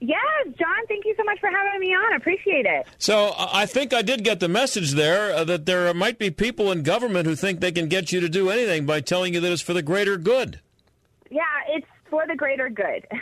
[0.01, 0.19] Yes,
[0.59, 0.82] John, thank
[1.13, 2.13] you so much for having me on.
[2.13, 2.87] I appreciate it.
[2.99, 6.31] So I I think I did get the message there uh, that there might be
[6.31, 9.41] people in government who think they can get you to do anything by telling you
[9.41, 10.61] that it's for the greater good.
[11.31, 13.07] Yeah, it's for the greater good.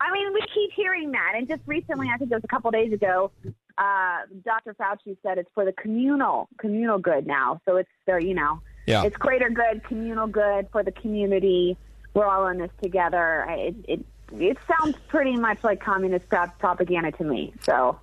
[0.00, 1.32] I mean, we keep hearing that.
[1.36, 3.30] And just recently, I think it was a couple days ago,
[3.78, 4.74] uh, Dr.
[4.74, 7.60] Fauci said it's for the communal communal good now.
[7.64, 9.04] So it's there, you know, Yeah.
[9.04, 11.76] it's greater good, communal good for the community.
[12.14, 13.44] We're all in this together.
[13.48, 17.52] It it, it sounds pretty much like communist propaganda to me.
[17.62, 17.98] So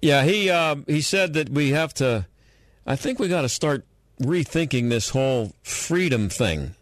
[0.00, 2.26] Yeah, he uh, he said that we have to.
[2.86, 3.84] I think we got to start
[4.20, 6.74] rethinking this whole freedom thing.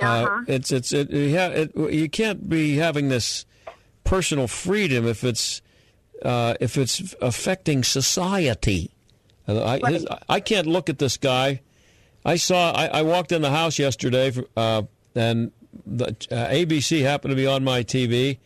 [0.00, 0.44] Uh huh.
[0.46, 3.46] it's it's it, it, you can't be having this
[4.04, 5.62] personal freedom if it's
[6.22, 8.90] uh, if it's affecting society.
[9.48, 11.60] Uh, I, his, I can't look at this guy.
[12.24, 12.72] I saw.
[12.72, 14.82] I, I walked in the house yesterday, uh,
[15.14, 15.52] and
[15.84, 18.38] the, uh, ABC happened to be on my TV,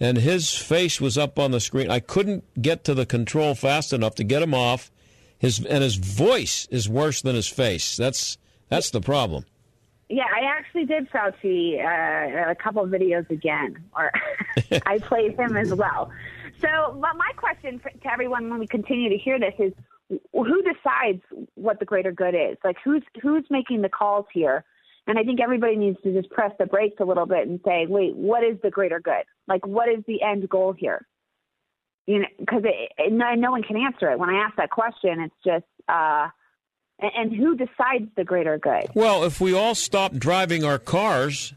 [0.00, 1.90] and his face was up on the screen.
[1.90, 4.90] I couldn't get to the control fast enough to get him off.
[5.38, 7.96] His and his voice is worse than his face.
[7.96, 9.44] That's that's the problem.
[10.08, 14.12] yeah, I actually did Fauci uh, a couple videos again, or
[14.86, 16.10] I played him as well.
[16.60, 16.68] So,
[17.00, 19.72] but my question for, to everyone when we continue to hear this is,
[20.32, 21.22] who decides
[21.54, 22.56] what the greater good is?
[22.62, 24.64] Like, who's who's making the calls here?
[25.06, 27.86] And I think everybody needs to just press the brakes a little bit and say,
[27.88, 29.24] wait, what is the greater good?
[29.48, 31.06] Like, what is the end goal here?
[32.06, 32.62] You know, because
[33.10, 34.18] no, no one can answer it.
[34.18, 36.28] When I ask that question, it's just, uh,
[37.00, 38.86] and, and who decides the greater good?
[38.94, 41.52] Well, if we all stopped driving our cars,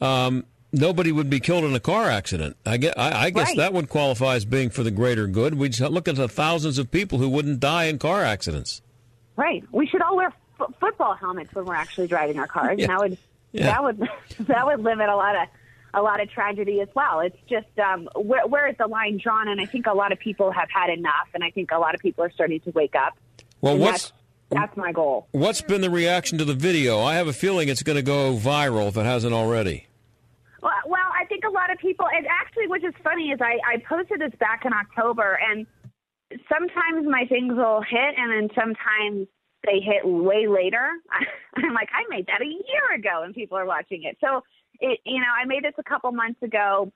[0.00, 2.56] um, nobody would be killed in a car accident.
[2.64, 3.56] I guess, I, I guess Right.
[3.56, 5.54] that would qualify as being for the greater good.
[5.54, 8.82] We'd look at the thousands of people who wouldn't die in car accidents.
[9.36, 9.64] Right.
[9.72, 12.78] We should all wear f- football helmets when we're actually driving our cars.
[12.78, 12.84] Yeah.
[12.84, 13.18] And that would
[13.52, 13.64] Yeah.
[13.66, 14.08] that would
[14.48, 15.48] that would limit a lot of
[15.96, 17.20] a lot of tragedy as well.
[17.20, 19.46] It's just um, where, where is the line drawn?
[19.48, 21.94] And I think a lot of people have had enough, and I think a lot
[21.94, 23.16] of people are starting to wake up.
[23.60, 24.12] Well, what's that's,
[24.50, 25.28] that's my goal.
[25.30, 27.00] what's been the reaction to the video?
[27.00, 29.86] I have a feeling it's going to go viral if it hasn't already.
[30.60, 33.58] Well, well, I think a lot of people, and actually, which is funny, is I,
[33.74, 35.64] I posted this back in October, and
[36.48, 39.28] sometimes my things will hit, and then sometimes
[39.66, 40.90] they hit way later.
[41.56, 44.16] I'm like, I made that a year ago, and people are watching it.
[44.20, 44.42] So,
[44.80, 46.92] it, you know, I made this a couple months ago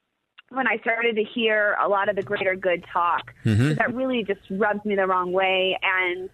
[0.50, 3.32] when I started to hear a lot of the greater good talk.
[3.44, 3.76] Mhm.
[3.76, 6.30] That really just rubs me the wrong way, and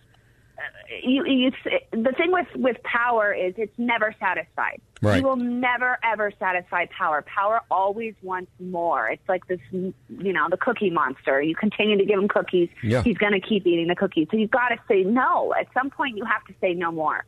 [1.02, 1.50] you, you,
[1.90, 4.80] the thing with with power is it's never satisfied.
[5.02, 5.20] Right.
[5.20, 7.22] You will never ever satisfy power.
[7.22, 9.08] Power always wants more.
[9.08, 11.42] It's like this, you know, the cookie monster.
[11.42, 13.02] You continue to give him cookies, Yeah.
[13.02, 14.28] he's going to keep eating the cookies.
[14.30, 15.52] So you've got to say no.
[15.58, 17.24] At some point, you have to say no more.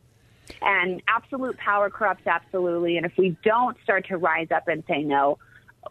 [0.61, 2.97] And absolute power corrupts absolutely.
[2.97, 5.37] And if we don't start to rise up and say no,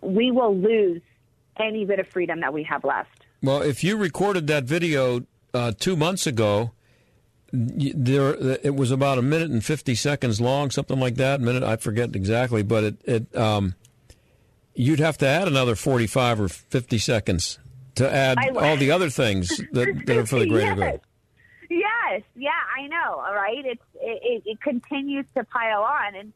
[0.00, 1.02] we will lose
[1.58, 3.26] any bit of freedom that we have left.
[3.42, 6.72] Well, if you recorded that video uh, two months ago,
[7.56, 11.40] there it was about a minute and fifty seconds long, something like that.
[11.40, 13.74] Minute, I forget exactly, but it, it um,
[14.74, 17.58] you'd have to add another forty-five or fifty seconds
[17.94, 20.92] to add all the other things that, that are for the greater Yes.
[20.92, 21.00] good.
[21.68, 23.14] Yes, yeah, I know.
[23.26, 26.32] All right, it's it, it, it continues to pile on, and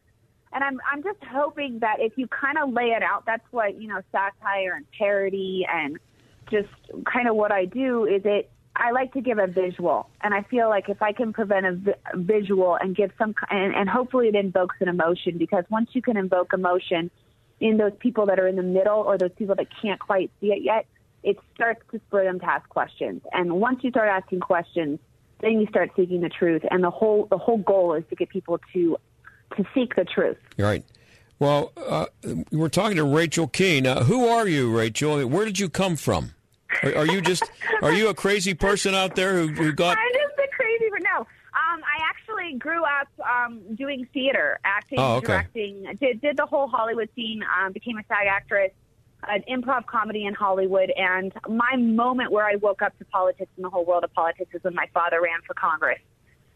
[0.52, 3.80] and I'm I'm just hoping that if you kind of lay it out, that's what
[3.80, 5.98] you know, satire and parody and
[6.50, 6.68] just
[7.04, 8.50] kind of what I do is it.
[8.76, 11.72] I like to give a visual, and I feel like if I can prevent a
[11.72, 16.02] vi- visual and give some, and, and hopefully it invokes an emotion, because once you
[16.02, 17.10] can invoke emotion
[17.58, 20.48] in those people that are in the middle or those people that can't quite see
[20.48, 20.86] it yet,
[21.22, 23.20] it starts to spur them to ask questions.
[23.32, 24.98] And once you start asking questions,
[25.40, 26.62] then you start seeking the truth.
[26.70, 28.96] And the whole the whole goal is to get people to
[29.56, 30.38] to seek the truth.
[30.56, 30.84] Right.
[31.38, 32.06] Well, uh,
[32.50, 33.86] we're talking to Rachel Keane.
[33.86, 35.26] Uh, who are you, Rachel?
[35.26, 36.32] Where did you come from?
[36.82, 37.44] Are, are you just
[37.82, 39.98] are you a crazy person out there who, who got?
[39.98, 41.18] I'm just a crazy, but no.
[41.20, 45.26] Um, I actually grew up um, doing theater, acting, Oh, okay.
[45.26, 45.84] directing.
[46.00, 47.42] Did did the whole Hollywood scene.
[47.60, 48.70] Um, became a SAG actress,
[49.28, 53.64] an improv comedy in Hollywood, and my moment where I woke up to politics and
[53.64, 55.98] the whole world of politics is when my father ran for Congress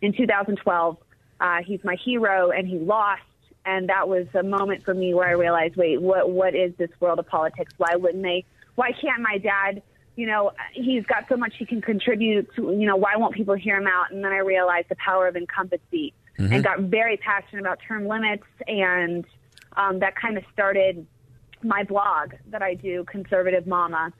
[0.01, 0.97] in 2012.
[1.41, 3.23] Uh, he's my hero, and he lost.
[3.67, 6.91] And that was a moment for me where I realized, wait, what what is this
[7.01, 7.73] world of politics?
[7.79, 8.45] Why wouldn't they?
[8.77, 9.83] Why can't my dad?
[10.17, 12.63] You know, he's got so much he can contribute to.
[12.73, 14.13] You know, why won't people hear him out?
[14.13, 16.53] And then I realized the power of incumbency, Mhm.
[16.53, 19.25] and got very passionate about term limits, and
[19.77, 21.07] um, that kind of started
[21.63, 24.13] my blog that I do, Conservative Momma,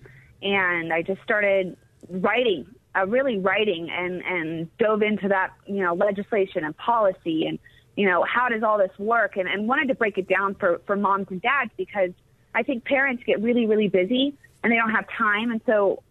[0.43, 1.77] and I just started
[2.09, 2.67] writing,
[2.97, 7.59] uh, really writing, and and dove into that, you know, legislation and policy, and
[7.97, 10.81] you know, how does all this work, and and wanted to break it down for
[10.87, 12.11] for moms and dads because
[12.55, 14.35] I think parents get really really busy,
[14.65, 15.51] and they don't have time.
[15.53, 16.03] And so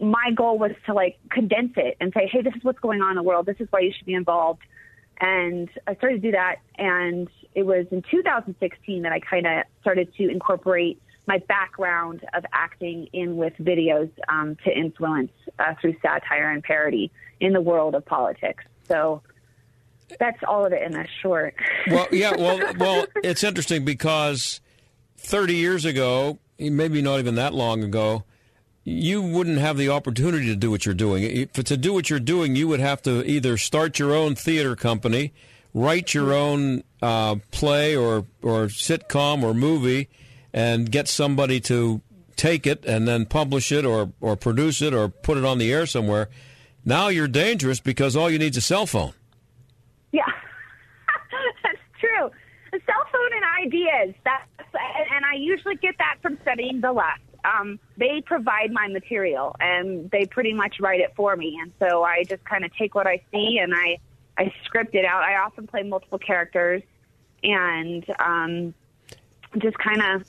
[0.00, 3.10] my goal was to like condense it and say, hey, this is what's going on
[3.10, 3.46] in the world.
[3.46, 4.62] This is why you should be involved.
[5.20, 6.56] And I started to do that.
[6.76, 12.44] And it was in 2016 that I kind of started to incorporate my background of
[12.52, 15.30] acting in with videos um, to influence
[15.60, 18.64] uh, through satire and parody in the world of politics.
[18.88, 19.22] So
[20.18, 21.54] that's all of it in a short.
[21.86, 24.60] Well, yeah, well, well, it's interesting because
[25.18, 26.40] 30 years ago,
[26.70, 28.24] maybe not even that long ago,
[28.84, 31.22] you wouldn't have the opportunity to do what you're doing.
[31.22, 34.74] If, to do what you're doing, you would have to either start your own theater
[34.74, 35.32] company,
[35.72, 40.08] write your own uh, play or or sitcom or movie,
[40.52, 42.00] and get somebody to
[42.36, 45.72] take it and then publish it or or produce it or put it on the
[45.72, 46.28] air somewhere.
[46.84, 49.12] Now you're dangerous because all you need is a cell phone.
[50.10, 50.22] Yeah,
[51.62, 52.26] that's true.
[52.74, 54.14] A cell phone and ideas.
[54.24, 57.20] That's and I usually get that from studying the left.
[57.44, 62.02] Um, they provide my material and they pretty much write it for me, and so
[62.04, 63.98] I just kind of take what I see and I
[64.38, 65.22] I script it out.
[65.22, 66.82] I often play multiple characters
[67.42, 68.74] and um,
[69.58, 70.24] just kind of.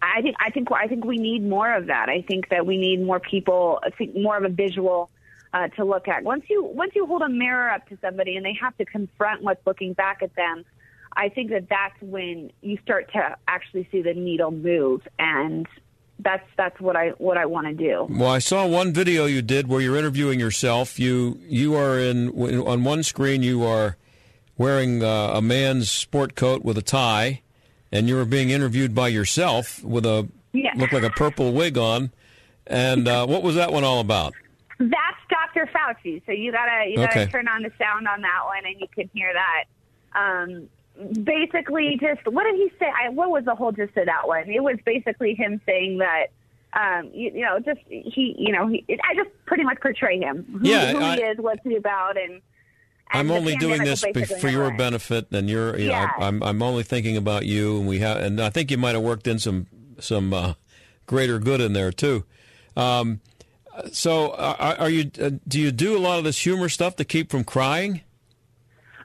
[0.00, 2.08] I think I think I think we need more of that.
[2.08, 3.80] I think that we need more people.
[3.82, 5.10] I think more of a visual
[5.52, 6.22] uh, to look at.
[6.22, 9.42] Once you once you hold a mirror up to somebody and they have to confront
[9.42, 10.64] what's looking back at them,
[11.18, 15.66] I think that that's when you start to actually see the needle move, and
[16.20, 18.06] that's that's what I what I want to do.
[18.08, 20.98] Well, I saw one video you did where you're interviewing yourself.
[20.98, 23.42] You you are in on one screen.
[23.42, 23.96] You are
[24.56, 27.42] wearing uh, a man's sport coat with a tie,
[27.92, 30.72] and you were being interviewed by yourself with a Yeah.
[30.76, 32.10] look like a purple wig on.
[32.66, 34.34] And uh, what was that one all about?
[34.78, 35.68] That's Dr.
[35.74, 36.22] Fauci.
[36.26, 37.30] So you gotta you gotta Okay.
[37.30, 39.64] turn on the sound on that one, and you can hear that.
[40.18, 40.68] Um,
[41.22, 42.86] basically, just what did he say?
[42.86, 44.48] I, what was the whole gist of that one?
[44.50, 46.26] It was basically him saying that.
[46.74, 50.44] Um, you, you know, just he, you know, he, I just pretty much portray him.
[50.60, 52.42] Who, Yeah, who I- he is, what's he about, and
[53.10, 55.78] I'm only doing this be- for your benefit, and you're.
[55.78, 56.10] You Yeah.
[56.18, 58.94] I, I'm I'm only thinking about you, and we have, and I think you might
[58.94, 59.66] have worked in some
[59.98, 60.52] some uh,
[61.06, 62.24] greater good in there too.
[62.76, 63.20] Um,
[63.90, 65.10] so, uh, are, are you?
[65.18, 68.02] Uh, do you do a lot of this humor stuff to keep from crying?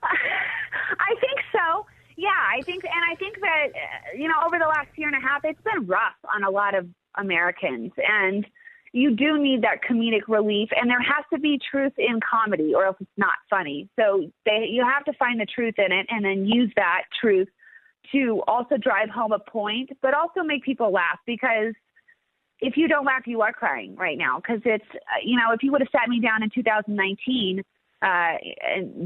[0.04, 1.86] I think so.
[2.18, 5.18] Yeah, I think, and I think that uh, you know, over the last year and
[5.18, 8.46] a half, it's been rough on a lot of Americans, and
[8.92, 12.86] you do need that comedic relief, and there has to be truth in comedy, or
[12.86, 13.90] else it's not funny.
[14.00, 17.48] So they, you have to find the truth in it, and then use that truth
[18.12, 21.74] to also drive home a point, but also make people laugh because
[22.60, 24.38] if you don't laugh, you are crying right now.
[24.38, 27.64] Because it's, uh, you know, if you would have sat me down in 2019,
[28.04, 28.38] uh,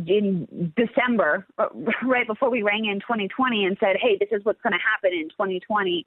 [0.07, 1.45] in December,
[2.03, 5.11] right before we rang in 2020, and said, "Hey, this is what's going to happen
[5.17, 6.05] in 2020,"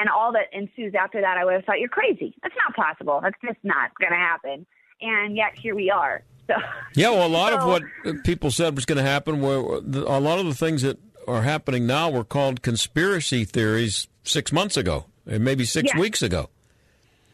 [0.00, 2.34] and all that ensues after that, I would have thought you're crazy.
[2.42, 3.20] That's not possible.
[3.22, 4.66] That's just not going to happen.
[5.00, 6.22] And yet here we are.
[6.46, 6.54] So
[6.94, 7.82] Yeah, well, a lot of what
[8.24, 10.98] people said was going to happen were a lot of the things that
[11.28, 16.00] are happening now were called conspiracy theories six months ago, and maybe six Yes.
[16.00, 16.50] weeks ago.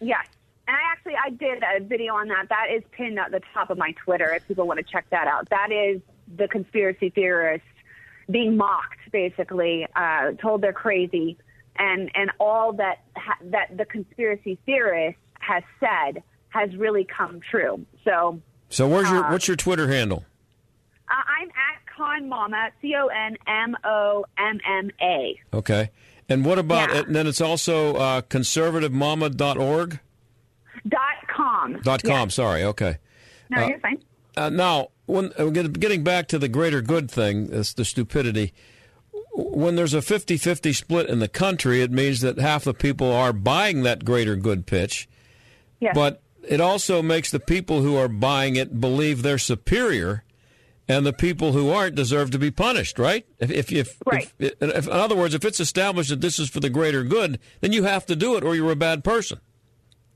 [0.01, 0.27] Yes.
[0.73, 2.49] And I actually I did a video on that.
[2.49, 5.27] That is pinned at the top of my Twitter if people want to check that
[5.29, 5.51] out.
[5.51, 6.01] That is
[6.35, 7.67] the conspiracy theorists
[8.31, 11.37] being mocked, basically, uh, told they're crazy,
[11.77, 17.85] and and all that ha- that the conspiracy theorist has said has really come true.
[18.03, 20.25] So So, where's your Uh, what's your Twitter handle?
[21.11, 25.39] uh, I'm at Con Momma, C O N M O M M A.
[25.53, 25.91] Okay,
[26.31, 27.09] and what about it?
[27.09, 30.01] And then it's also uh, conservativemomma.org
[31.43, 31.81] com.
[31.83, 32.31] dot com.
[32.31, 32.99] Sorry, okay.
[33.51, 33.99] No, Uh, you're fine.
[34.37, 38.53] Uh, now, when uh, getting back to the greater good thing, it's the stupidity.
[39.35, 43.33] When there's a 50-50 split in the country, it means that half the people are
[43.33, 45.09] buying that greater good pitch.
[45.81, 45.93] Yes.
[45.95, 50.25] But it also makes the people who are buying it believe they're superior,
[50.89, 52.99] and the people who aren't deserve to be punished.
[52.99, 53.25] Right?
[53.39, 54.31] If, if, if, Right.
[54.39, 57.39] if, if in other words, if it's established that this is for the greater good,
[57.61, 59.41] then you have to do it, or you're a bad person.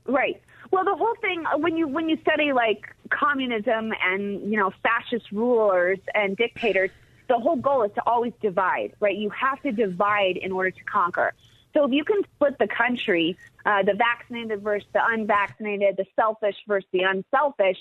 [0.05, 0.41] Right.
[0.71, 5.31] Well, the whole thing when you when you study like communism and you know fascist
[5.31, 6.91] rulers and dictators,
[7.27, 8.93] the whole goal is to always divide.
[8.99, 9.15] Right.
[9.15, 11.33] You have to divide in order to conquer.
[11.73, 16.55] So if you can split the country, uh, the vaccinated versus the unvaccinated, the selfish
[16.67, 17.77] versus the unselfish,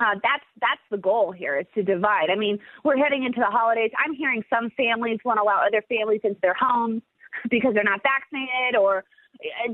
[0.00, 2.30] uh, that's that's the goal here is to divide.
[2.30, 3.92] I mean, we're heading into the holidays.
[3.98, 7.02] I'm hearing some families want to allow other families into their homes
[7.48, 9.02] because they're not vaccinated, or uh,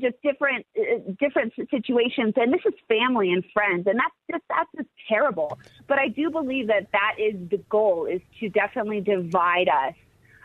[0.01, 2.35] just different uh, different situations.
[2.37, 5.59] And this is family and friends, and that's just that's just terrible.
[5.87, 9.95] But I do believe that that is the goal is to definitely divide us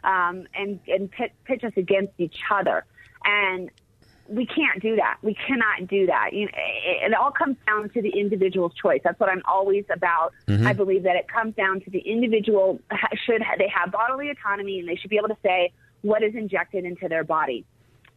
[0.03, 2.85] um, and and pit, pitch us against each other.
[3.23, 3.71] And
[4.27, 5.17] we can't do that.
[5.21, 6.31] We cannot do that.
[6.33, 9.01] You know, it, it all comes down to the individual's choice.
[9.03, 10.33] That's what I'm always about.
[10.47, 10.65] Mhm.
[10.65, 12.79] I believe that it comes down to the individual
[13.25, 15.71] should they have bodily autonomy and they should be able to say
[16.01, 17.65] what is injected into their body.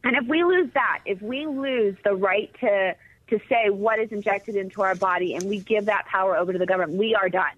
[0.05, 2.95] And if we lose that, if we lose the right to
[3.31, 6.59] to say what is injected into our body and we give that power over to
[6.59, 7.53] the government, we are done.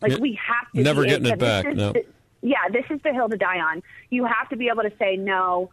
[0.00, 1.92] Like we have to never be getting able- it back, no.
[1.92, 2.06] the-
[2.42, 3.82] yeah, this is the hill to die on.
[4.08, 5.70] You have to be able to say no.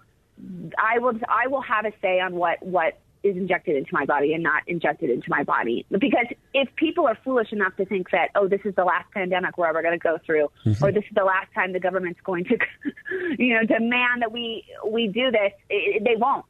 [0.77, 1.17] I will.
[1.29, 4.63] I will have a say on what what is injected into my body and not
[4.67, 5.85] injected into my body.
[5.91, 9.57] Because if people are foolish enough to think that oh, this is the last pandemic
[9.57, 10.81] we're ever going to go through, Mhm.
[10.81, 12.57] or this is the last time the government's going to,
[13.37, 16.45] you know, demand that we we do this, i they won't.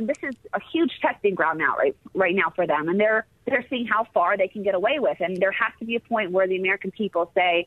[0.00, 3.64] This is a huge testing ground now, right right now for them, and they're they're
[3.70, 5.20] seeing how far they can get away with.
[5.20, 7.66] And there has to be a point where the American people say,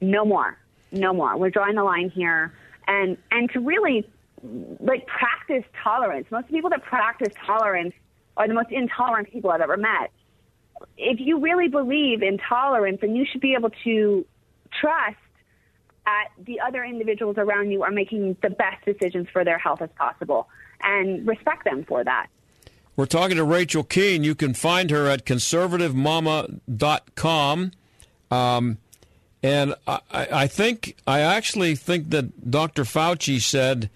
[0.00, 0.56] no more,
[0.92, 1.36] no more.
[1.36, 2.52] We're drawing the line here,
[2.86, 4.06] and and to really
[4.80, 6.26] like practice tolerance.
[6.30, 7.94] Most people that practice tolerance
[8.36, 10.10] are the most intolerant people I've ever met.
[10.96, 14.26] If you really believe in tolerance, then you should be able to
[14.80, 15.16] trust
[16.04, 19.90] that the other individuals around you are making the best decisions for their health as
[19.96, 20.48] possible,
[20.82, 22.26] and respect them for that.
[22.96, 24.24] We're talking to Rachel Keane.
[24.24, 27.70] You can find her at conservativemomma.com.
[28.30, 28.78] Um,
[29.42, 32.84] and I, I I think, I actually think that Dr.
[32.84, 33.88] Fauci said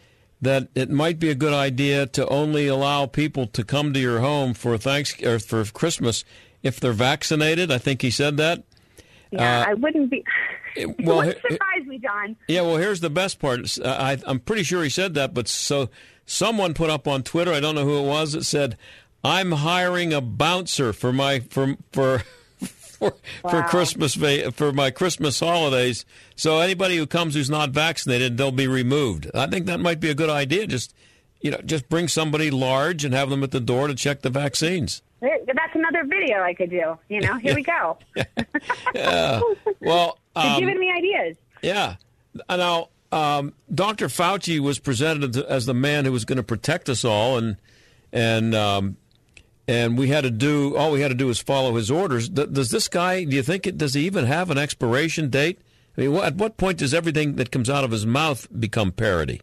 [0.43, 4.20] that it might be a good idea to only allow people to come to your
[4.20, 6.24] home for thanks or for Christmas
[6.62, 7.70] if they're vaccinated.
[7.70, 8.62] I think he said that.
[9.30, 10.24] Yeah, Uh, I wouldn't be.
[11.01, 12.37] well, wouldn't surprise me, John.
[12.49, 13.78] Yeah, well, here's the best part.
[13.78, 15.89] Uh, I, I'm pretty sure he said that, but so
[16.26, 17.53] someone put up on Twitter.
[17.53, 18.34] I don't know who it was.
[18.34, 18.76] It said,
[19.24, 22.22] "I'm hiring a bouncer for my for for."
[22.99, 24.14] For, for Christmas
[24.55, 29.30] for my Christmas holidays, so anybody who comes who's not vaccinated, they'll be removed.
[29.34, 30.66] I think that might be a good idea.
[30.66, 30.94] Just
[31.40, 34.30] you know, just bring somebody large and have them at the door to check the
[34.30, 35.03] vaccines.
[35.20, 36.99] That's another video I could do.
[37.09, 37.99] You know, here we go.
[38.94, 39.40] Yeah.
[39.80, 41.36] Well, You're um, giving me ideas.
[41.62, 41.97] Yeah.
[42.49, 44.09] Now, um, Dr.
[44.09, 47.57] Fauci was presented as the man who was going to protect us all, and
[48.12, 48.97] and um,
[49.69, 52.29] and we had to do all we had to do was follow his orders.
[52.29, 53.25] Does this guy?
[53.25, 53.79] Do you think it?
[53.79, 55.61] Does he even have an expiration date?
[55.97, 59.41] I mean, at what point does everything that comes out of his mouth become parody?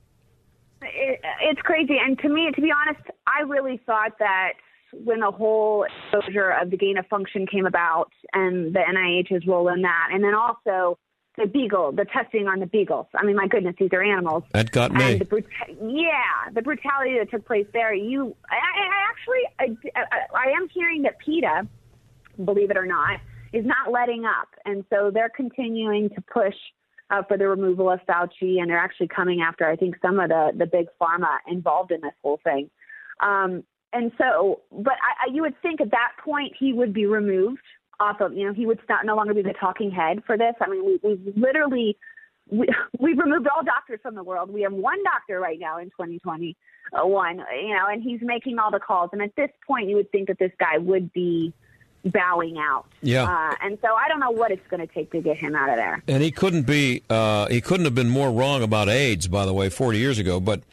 [0.82, 1.98] It, it's crazy.
[2.04, 4.54] And to me, to be honest, I really thought that
[4.94, 9.68] when the whole exposure of the gain of function came about and the NIH's role
[9.70, 11.00] in that, and then also
[11.38, 13.08] the beagle, the testing on the beagles.
[13.16, 14.44] I mean, my goodness, these are animals.
[14.52, 15.14] That got me.
[15.14, 17.94] And the brut- yeah, the brutality that took place there.
[17.94, 21.68] You, I, I actually, I, I, I am hearing that PETA,
[22.44, 23.20] believe it or not,
[23.52, 26.56] is not letting up, and so they're continuing to push
[27.10, 30.30] uh, for the removal of Fauci, and they're actually coming after, I think, some of
[30.30, 32.70] the the big pharma involved in this whole thing.
[33.20, 37.06] Um, and so, but I, I, you would think at that point he would be
[37.06, 37.62] removed
[38.00, 40.54] off of, you know, he would not, no longer be the talking head for this.
[40.62, 41.98] I mean, we, we've literally
[42.50, 42.68] we,
[43.00, 44.52] we've removed all doctors from the world.
[44.52, 46.56] We have one doctor right now in 2021,
[47.38, 49.10] you know, and he's making all the calls.
[49.14, 51.54] And at this point, you would think that this guy would be
[52.06, 52.86] bowing out.
[53.02, 53.24] Yeah.
[53.24, 55.70] Uh, and so I don't know what it's going to take to get him out
[55.70, 56.04] of there.
[56.08, 59.54] And he couldn't be uh, he couldn't have been more wrong about AIDS, by the
[59.54, 60.39] way, 40 years ago.
[60.39, 60.64] But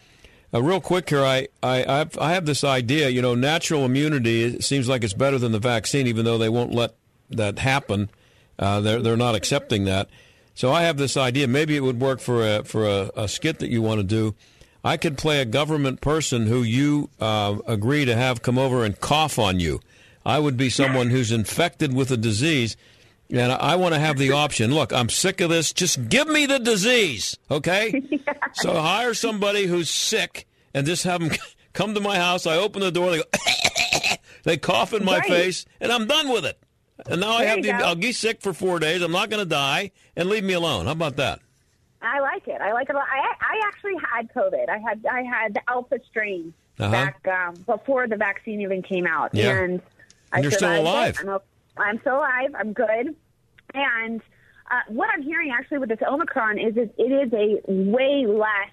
[0.52, 3.08] uh, real quick here, I I I've, I have this idea.
[3.08, 6.48] You know, natural immunity it seems like it's better than the vaccine, even though they
[6.48, 6.94] won't let
[7.30, 8.10] that happen.
[8.58, 10.08] Uh, they're they're not accepting that.
[10.54, 11.48] So I have this idea.
[11.48, 14.34] Maybe it would work for a for a, a skit that you want to do.
[14.84, 18.98] I could play a government person who you uh, agree to have come over and
[18.98, 19.80] cough on you.
[20.24, 22.76] I would be someone who's infected with a disease,
[23.30, 24.72] and I want to have the option.
[24.74, 25.72] Look, I'm sick of this.
[25.72, 28.02] Just give me the disease, okay?
[28.54, 31.30] So hire somebody who's sick and just have them
[31.72, 32.46] come to my house.
[32.46, 33.10] I open the door.
[33.12, 33.24] They go,
[34.44, 35.28] they cough in my Right.
[35.28, 36.58] face, and I'm done with it.
[37.08, 37.68] And now I have the.
[37.70, 37.74] go.
[37.78, 39.02] I'll be sick for four days.
[39.02, 40.86] I'm not going to die, and leave me alone.
[40.86, 41.40] How about that?
[42.02, 42.60] I like it.
[42.60, 42.94] I like it.
[42.94, 43.06] a lot.
[43.10, 44.68] I I actually had COVID.
[44.68, 46.90] I had I had the alpha strain Uh-huh.
[46.90, 49.50] back um, before the vaccine even came out, Yeah.
[49.58, 49.82] and
[50.32, 51.18] I And you're still alive.
[51.20, 51.42] I'm, o-
[51.76, 52.54] I'm still alive.
[52.58, 53.14] I'm good.
[53.74, 54.20] And
[54.70, 58.70] uh, what I'm hearing actually with this Omicron is it, it is a way less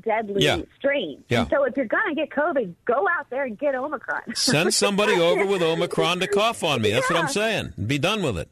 [0.00, 0.60] deadly Yeah.
[0.78, 1.22] strain.
[1.28, 1.42] Yeah.
[1.42, 4.34] And so if you're gonna get COVID, go out there and get Omicron.
[4.34, 6.90] Send somebody over with Omicron to cough on me.
[6.90, 7.72] That's what I'm saying.
[7.86, 8.48] Be done with it.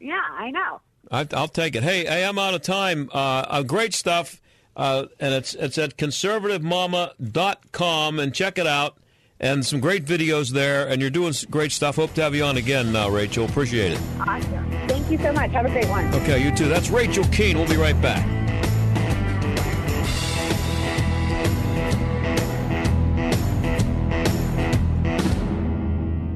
[0.00, 0.80] yeah, I know.
[1.10, 1.82] I, I'll take it.
[1.82, 3.08] Hey, hey, I'm out of time.
[3.14, 4.42] Uh, uh, great stuff,
[4.76, 8.96] uh, and it's it's at conservativemomma.com and check it out.
[9.40, 11.94] And some great videos there, and you're doing great stuff.
[11.96, 13.44] Hope to have you on again, uh, Rachel.
[13.44, 14.00] Appreciate it.
[14.20, 14.68] Awesome.
[14.88, 15.52] Thank you so much.
[15.52, 16.12] Have a great one.
[16.12, 16.68] Okay, you too.
[16.68, 17.56] That's Rachel Keane.
[17.56, 18.26] We'll be right back.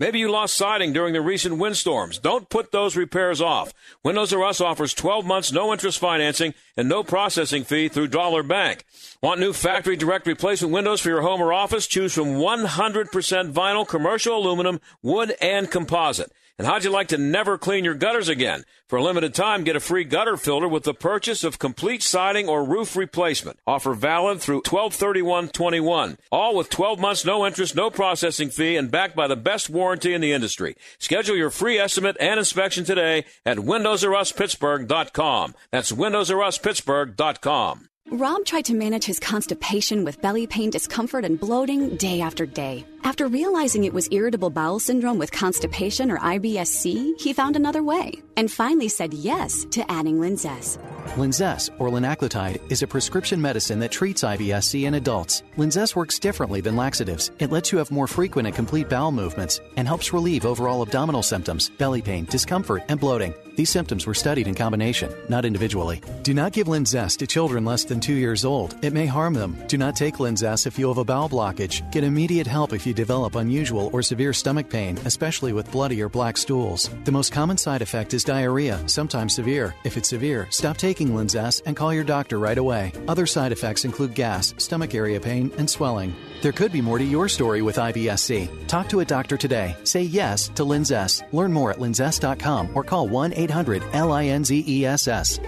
[0.00, 2.18] Maybe you lost siding during the recent windstorms.
[2.18, 3.72] Don't put those repairs off.
[4.02, 8.42] Windows R Us offers 12 months no interest financing and no processing fee through Dollar
[8.42, 8.84] Bank.
[9.22, 11.86] Want new factory direct replacement windows for your home or office?
[11.86, 16.32] Choose from 100% vinyl, commercial aluminum, wood, and composite.
[16.56, 18.64] And how'd you like to never clean your gutters again?
[18.88, 22.48] For a limited time, get a free gutter filter with the purchase of complete siding
[22.48, 23.58] or roof replacement.
[23.66, 26.16] Offer valid through 123121.
[26.30, 30.14] All with 12 months, no interest, no processing fee, and backed by the best warranty
[30.14, 30.76] in the industry.
[30.98, 35.54] Schedule your free estimate and inspection today at windowsruspittsburgh.com.
[35.72, 37.88] That's windowsruspittsburgh.com.
[38.10, 42.84] Rob tried to manage his constipation with belly pain, discomfort, and bloating day after day.
[43.04, 48.22] After realizing it was irritable bowel syndrome with constipation or IBS-C, he found another way
[48.38, 50.78] and finally said yes to adding Linzess.
[51.16, 55.42] Linzess, or linaclotide, is a prescription medicine that treats IBS-C in adults.
[55.58, 57.30] Linzess works differently than laxatives.
[57.38, 61.22] It lets you have more frequent and complete bowel movements and helps relieve overall abdominal
[61.22, 63.34] symptoms, belly pain, discomfort, and bloating.
[63.54, 66.00] These symptoms were studied in combination, not individually.
[66.22, 68.74] Do not give Linzess to children less than two years old.
[68.82, 69.56] It may harm them.
[69.68, 71.88] Do not take Linzess if you have a bowel blockage.
[71.92, 76.08] Get immediate help if you develop unusual or severe stomach pain, especially with bloody or
[76.08, 76.88] black stools.
[77.04, 79.74] The most common side effect is diarrhea, sometimes severe.
[79.84, 82.92] If it's severe, stop taking Linzess and call your doctor right away.
[83.08, 86.14] Other side effects include gas, stomach area pain, and swelling.
[86.42, 88.48] There could be more to your story with IBS-C.
[88.68, 89.76] Talk to a doctor today.
[89.84, 91.22] Say yes to Linzess.
[91.32, 95.40] Learn more at linzess.com or call 1 800 LINZESS.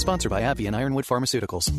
[0.00, 1.70] Sponsored by AbbVie and Ironwood Pharmaceuticals.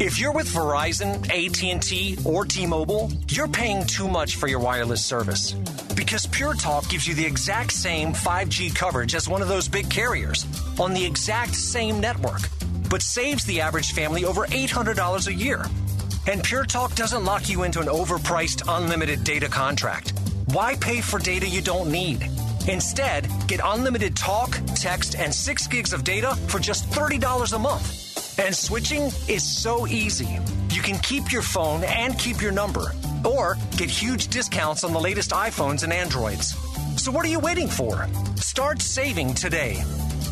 [0.00, 5.54] If you're with Verizon, AT&T, or T-Mobile, you're paying too much for your wireless service.
[5.96, 9.90] Because Pure Talk gives you the exact same 5G coverage as one of those big
[9.90, 10.46] carriers
[10.78, 12.42] on the exact same network,
[12.88, 15.64] but saves the average family over $800 a year.
[16.28, 20.12] And Pure Talk doesn't lock you into an overpriced unlimited data contract.
[20.52, 22.22] Why pay for data you don't need?
[22.68, 28.07] Instead, get unlimited talk, text, and 6 gigs of data for just $30 a month.
[28.38, 30.38] And switching is so easy.
[30.70, 32.92] You can keep your phone and keep your number,
[33.24, 36.54] or get huge discounts on the latest iPhones and Androids.
[36.96, 38.06] So, what are you waiting for?
[38.36, 39.82] Start saving today.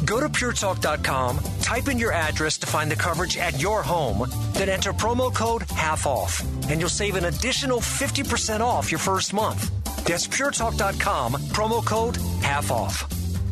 [0.05, 4.69] Go to puretalk.com, type in your address to find the coverage at your home, then
[4.69, 9.71] enter promo code half off, and you'll save an additional 50% off your first month.
[10.05, 13.09] That's puretalk.com, promo code half off.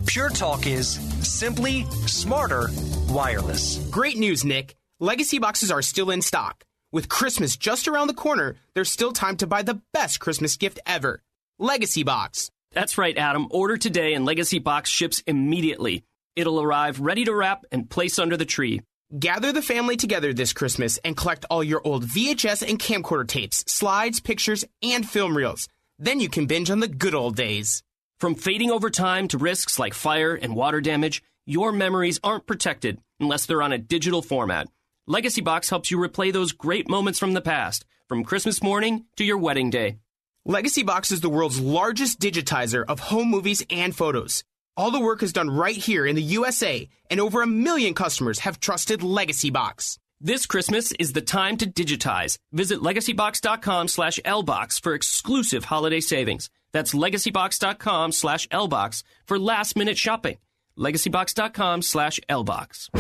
[0.07, 0.91] Pure Talk is
[1.27, 2.69] simply smarter
[3.11, 3.79] wireless.
[3.91, 4.77] Great news, Nick.
[5.01, 6.65] Legacy boxes are still in stock.
[6.93, 10.79] With Christmas just around the corner, there's still time to buy the best Christmas gift
[10.87, 11.23] ever
[11.59, 12.51] Legacy Box.
[12.73, 13.47] That's right, Adam.
[13.51, 16.05] Order today and Legacy Box ships immediately.
[16.37, 18.83] It'll arrive ready to wrap and place under the tree.
[19.17, 23.65] Gather the family together this Christmas and collect all your old VHS and camcorder tapes,
[23.69, 25.69] slides, pictures, and film reels.
[26.01, 27.85] Then you can binge on the good old days.
[28.19, 32.99] From fading over time to risks like fire and water damage, your memories aren't protected
[33.21, 34.69] unless they're on a digital format.
[35.07, 39.25] Legacy Box helps you replay those great moments from the past, from Christmas morning to
[39.25, 39.99] your wedding day.
[40.47, 44.45] Legacy Box is the world's largest digitizer of home movies and photos.
[44.77, 48.41] All the work is done right here in the USA, and over a million customers
[48.41, 49.99] have trusted Legacy Box.
[50.21, 52.39] This Christmas is the time to digitize.
[52.53, 56.49] Visit legacybox.com slash lbox for exclusive holiday savings.
[56.73, 60.39] That's legacybox.com slash lbox for last minute shopping.
[60.79, 62.91] legacybox.com slash lbox.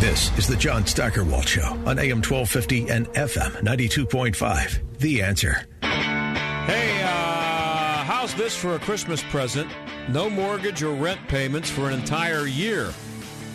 [0.00, 4.98] This is the John Steigerwald Show on AM 1250 and FM 92.5.
[4.98, 5.66] The answer.
[5.80, 9.70] Hey, uh, how's this for a Christmas present?
[10.08, 12.92] No mortgage or rent payments for an entire year.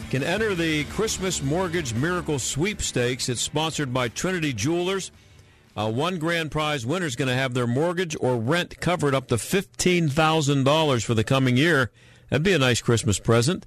[0.09, 3.27] Can enter the Christmas Mortgage Miracle Sweepstakes.
[3.27, 5.11] It's sponsored by Trinity Jewelers.
[5.75, 9.27] Uh, one grand prize winner is going to have their mortgage or rent covered up
[9.27, 11.91] to $15,000 for the coming year.
[12.29, 13.65] That'd be a nice Christmas present.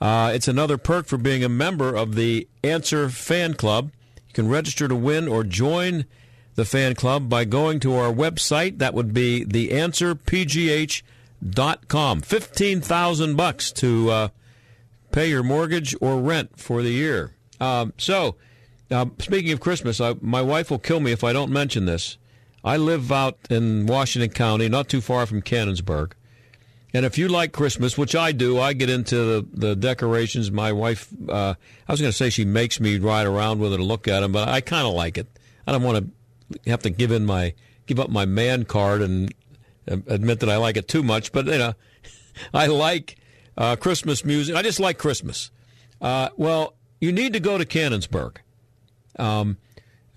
[0.00, 3.92] Uh, it's another perk for being a member of the Answer Fan Club.
[4.28, 6.06] You can register to win or join
[6.54, 8.78] the fan club by going to our website.
[8.78, 12.20] That would be theanswerpgh.com.
[12.20, 14.28] 15000 bucks to uh,
[15.12, 17.32] pay your mortgage or rent for the year.
[17.60, 18.36] Um, so,
[18.90, 22.18] uh, speaking of Christmas, I, my wife will kill me if I don't mention this.
[22.64, 26.12] I live out in Washington County, not too far from Canonsburg.
[26.94, 30.50] And if you like Christmas, which I do, I get into the, the decorations.
[30.50, 31.54] My wife, uh,
[31.88, 34.20] I was going to say she makes me ride around with her to look at
[34.20, 35.26] them, but I kind of like it.
[35.66, 36.12] I don't want
[36.54, 37.54] to have to give in my
[37.86, 39.32] give up my man card and
[39.86, 41.32] admit that I like it too much.
[41.32, 41.74] But you know,
[42.54, 43.16] I like
[43.56, 44.54] uh, Christmas music.
[44.54, 45.50] I just like Christmas.
[46.00, 48.36] Uh, well, you need to go to Canonsburg.
[49.18, 49.56] Um,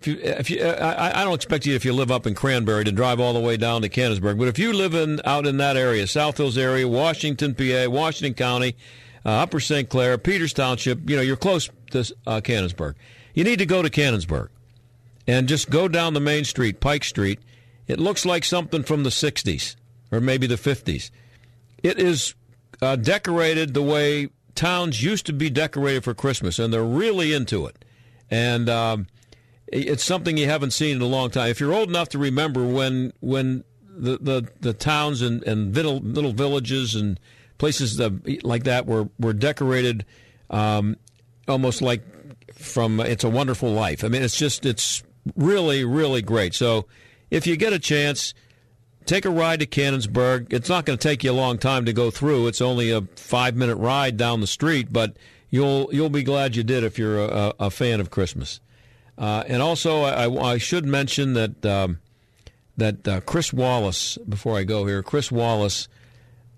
[0.05, 2.83] if you, if you, I, I, don't expect you if you live up in Cranberry
[2.83, 5.57] to drive all the way down to Canonsburg, but if you live in out in
[5.57, 8.75] that area, South Hills area, Washington, PA, Washington County,
[9.25, 9.89] uh, Upper St.
[9.89, 12.95] Clair, Peters Township, you know you're close to uh, Canonsburg.
[13.33, 14.49] You need to go to Canonsburg
[15.27, 17.39] and just go down the main street, Pike Street.
[17.87, 19.75] It looks like something from the '60s
[20.11, 21.09] or maybe the '50s.
[21.81, 22.35] It is
[22.81, 27.65] uh, decorated the way towns used to be decorated for Christmas, and they're really into
[27.65, 27.83] it.
[28.29, 29.07] And um,
[29.67, 31.49] it's something you haven't seen in a long time.
[31.49, 35.99] If you're old enough to remember when when the the, the towns and, and little,
[35.99, 37.19] little villages and
[37.57, 40.05] places that, like that were were decorated
[40.49, 40.97] um,
[41.47, 42.03] almost like
[42.53, 44.03] from It's a Wonderful Life.
[44.03, 45.03] I mean, it's just it's
[45.35, 46.53] really really great.
[46.53, 46.85] So
[47.29, 48.33] if you get a chance.
[49.05, 50.51] Take a ride to Canonsburg.
[50.51, 52.47] It's not going to take you a long time to go through.
[52.47, 55.15] It's only a five minute ride down the street, but
[55.51, 58.59] you'll you'll be glad you did if you're a, a fan of Christmas.
[59.17, 61.99] Uh, and also, I, I, should mention that um,
[62.75, 64.17] that uh, Chris Wallace.
[64.27, 65.87] Before I go here, Chris Wallace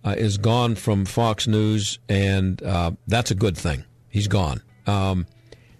[0.03, 3.83] uh, is gone from Fox News, and uh, that's a good thing.
[4.09, 4.63] He's gone.
[4.87, 5.27] Um,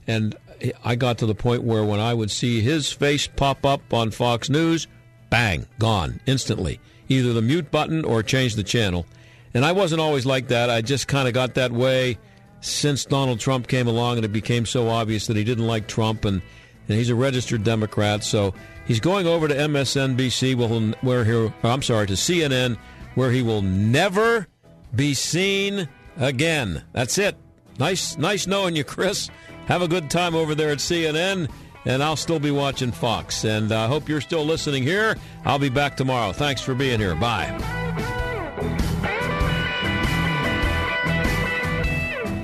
[0.06, 0.36] and
[0.84, 4.12] I got to the point where when I would see his face pop up on
[4.12, 4.88] Fox News,
[5.30, 6.80] bang, gone instantly.
[7.10, 9.06] Either the mute button or change the channel.
[9.54, 10.70] And I wasn't always like that.
[10.70, 12.18] I just kind of got that way
[12.62, 16.26] since Donald Trump came along, and it became so obvious that he didn't like Trump
[16.26, 16.42] and
[16.88, 18.24] and he's a registered Democrat.
[18.24, 18.54] So
[18.86, 20.56] he's going over to MSNBC,
[21.02, 22.78] where he I'm sorry, to CNN,
[23.16, 24.48] where he will never
[24.96, 26.84] be seen again.
[26.94, 27.36] That's it.
[27.80, 29.30] Nice, nice knowing you, Chris.
[29.68, 31.50] Have a good time over there at CNN,
[31.86, 33.44] and I'll still be watching Fox.
[33.44, 35.18] And I hope you're still listening here.
[35.46, 36.32] I'll be back tomorrow.
[36.32, 37.16] Thanks for being here.
[37.16, 37.87] Bye.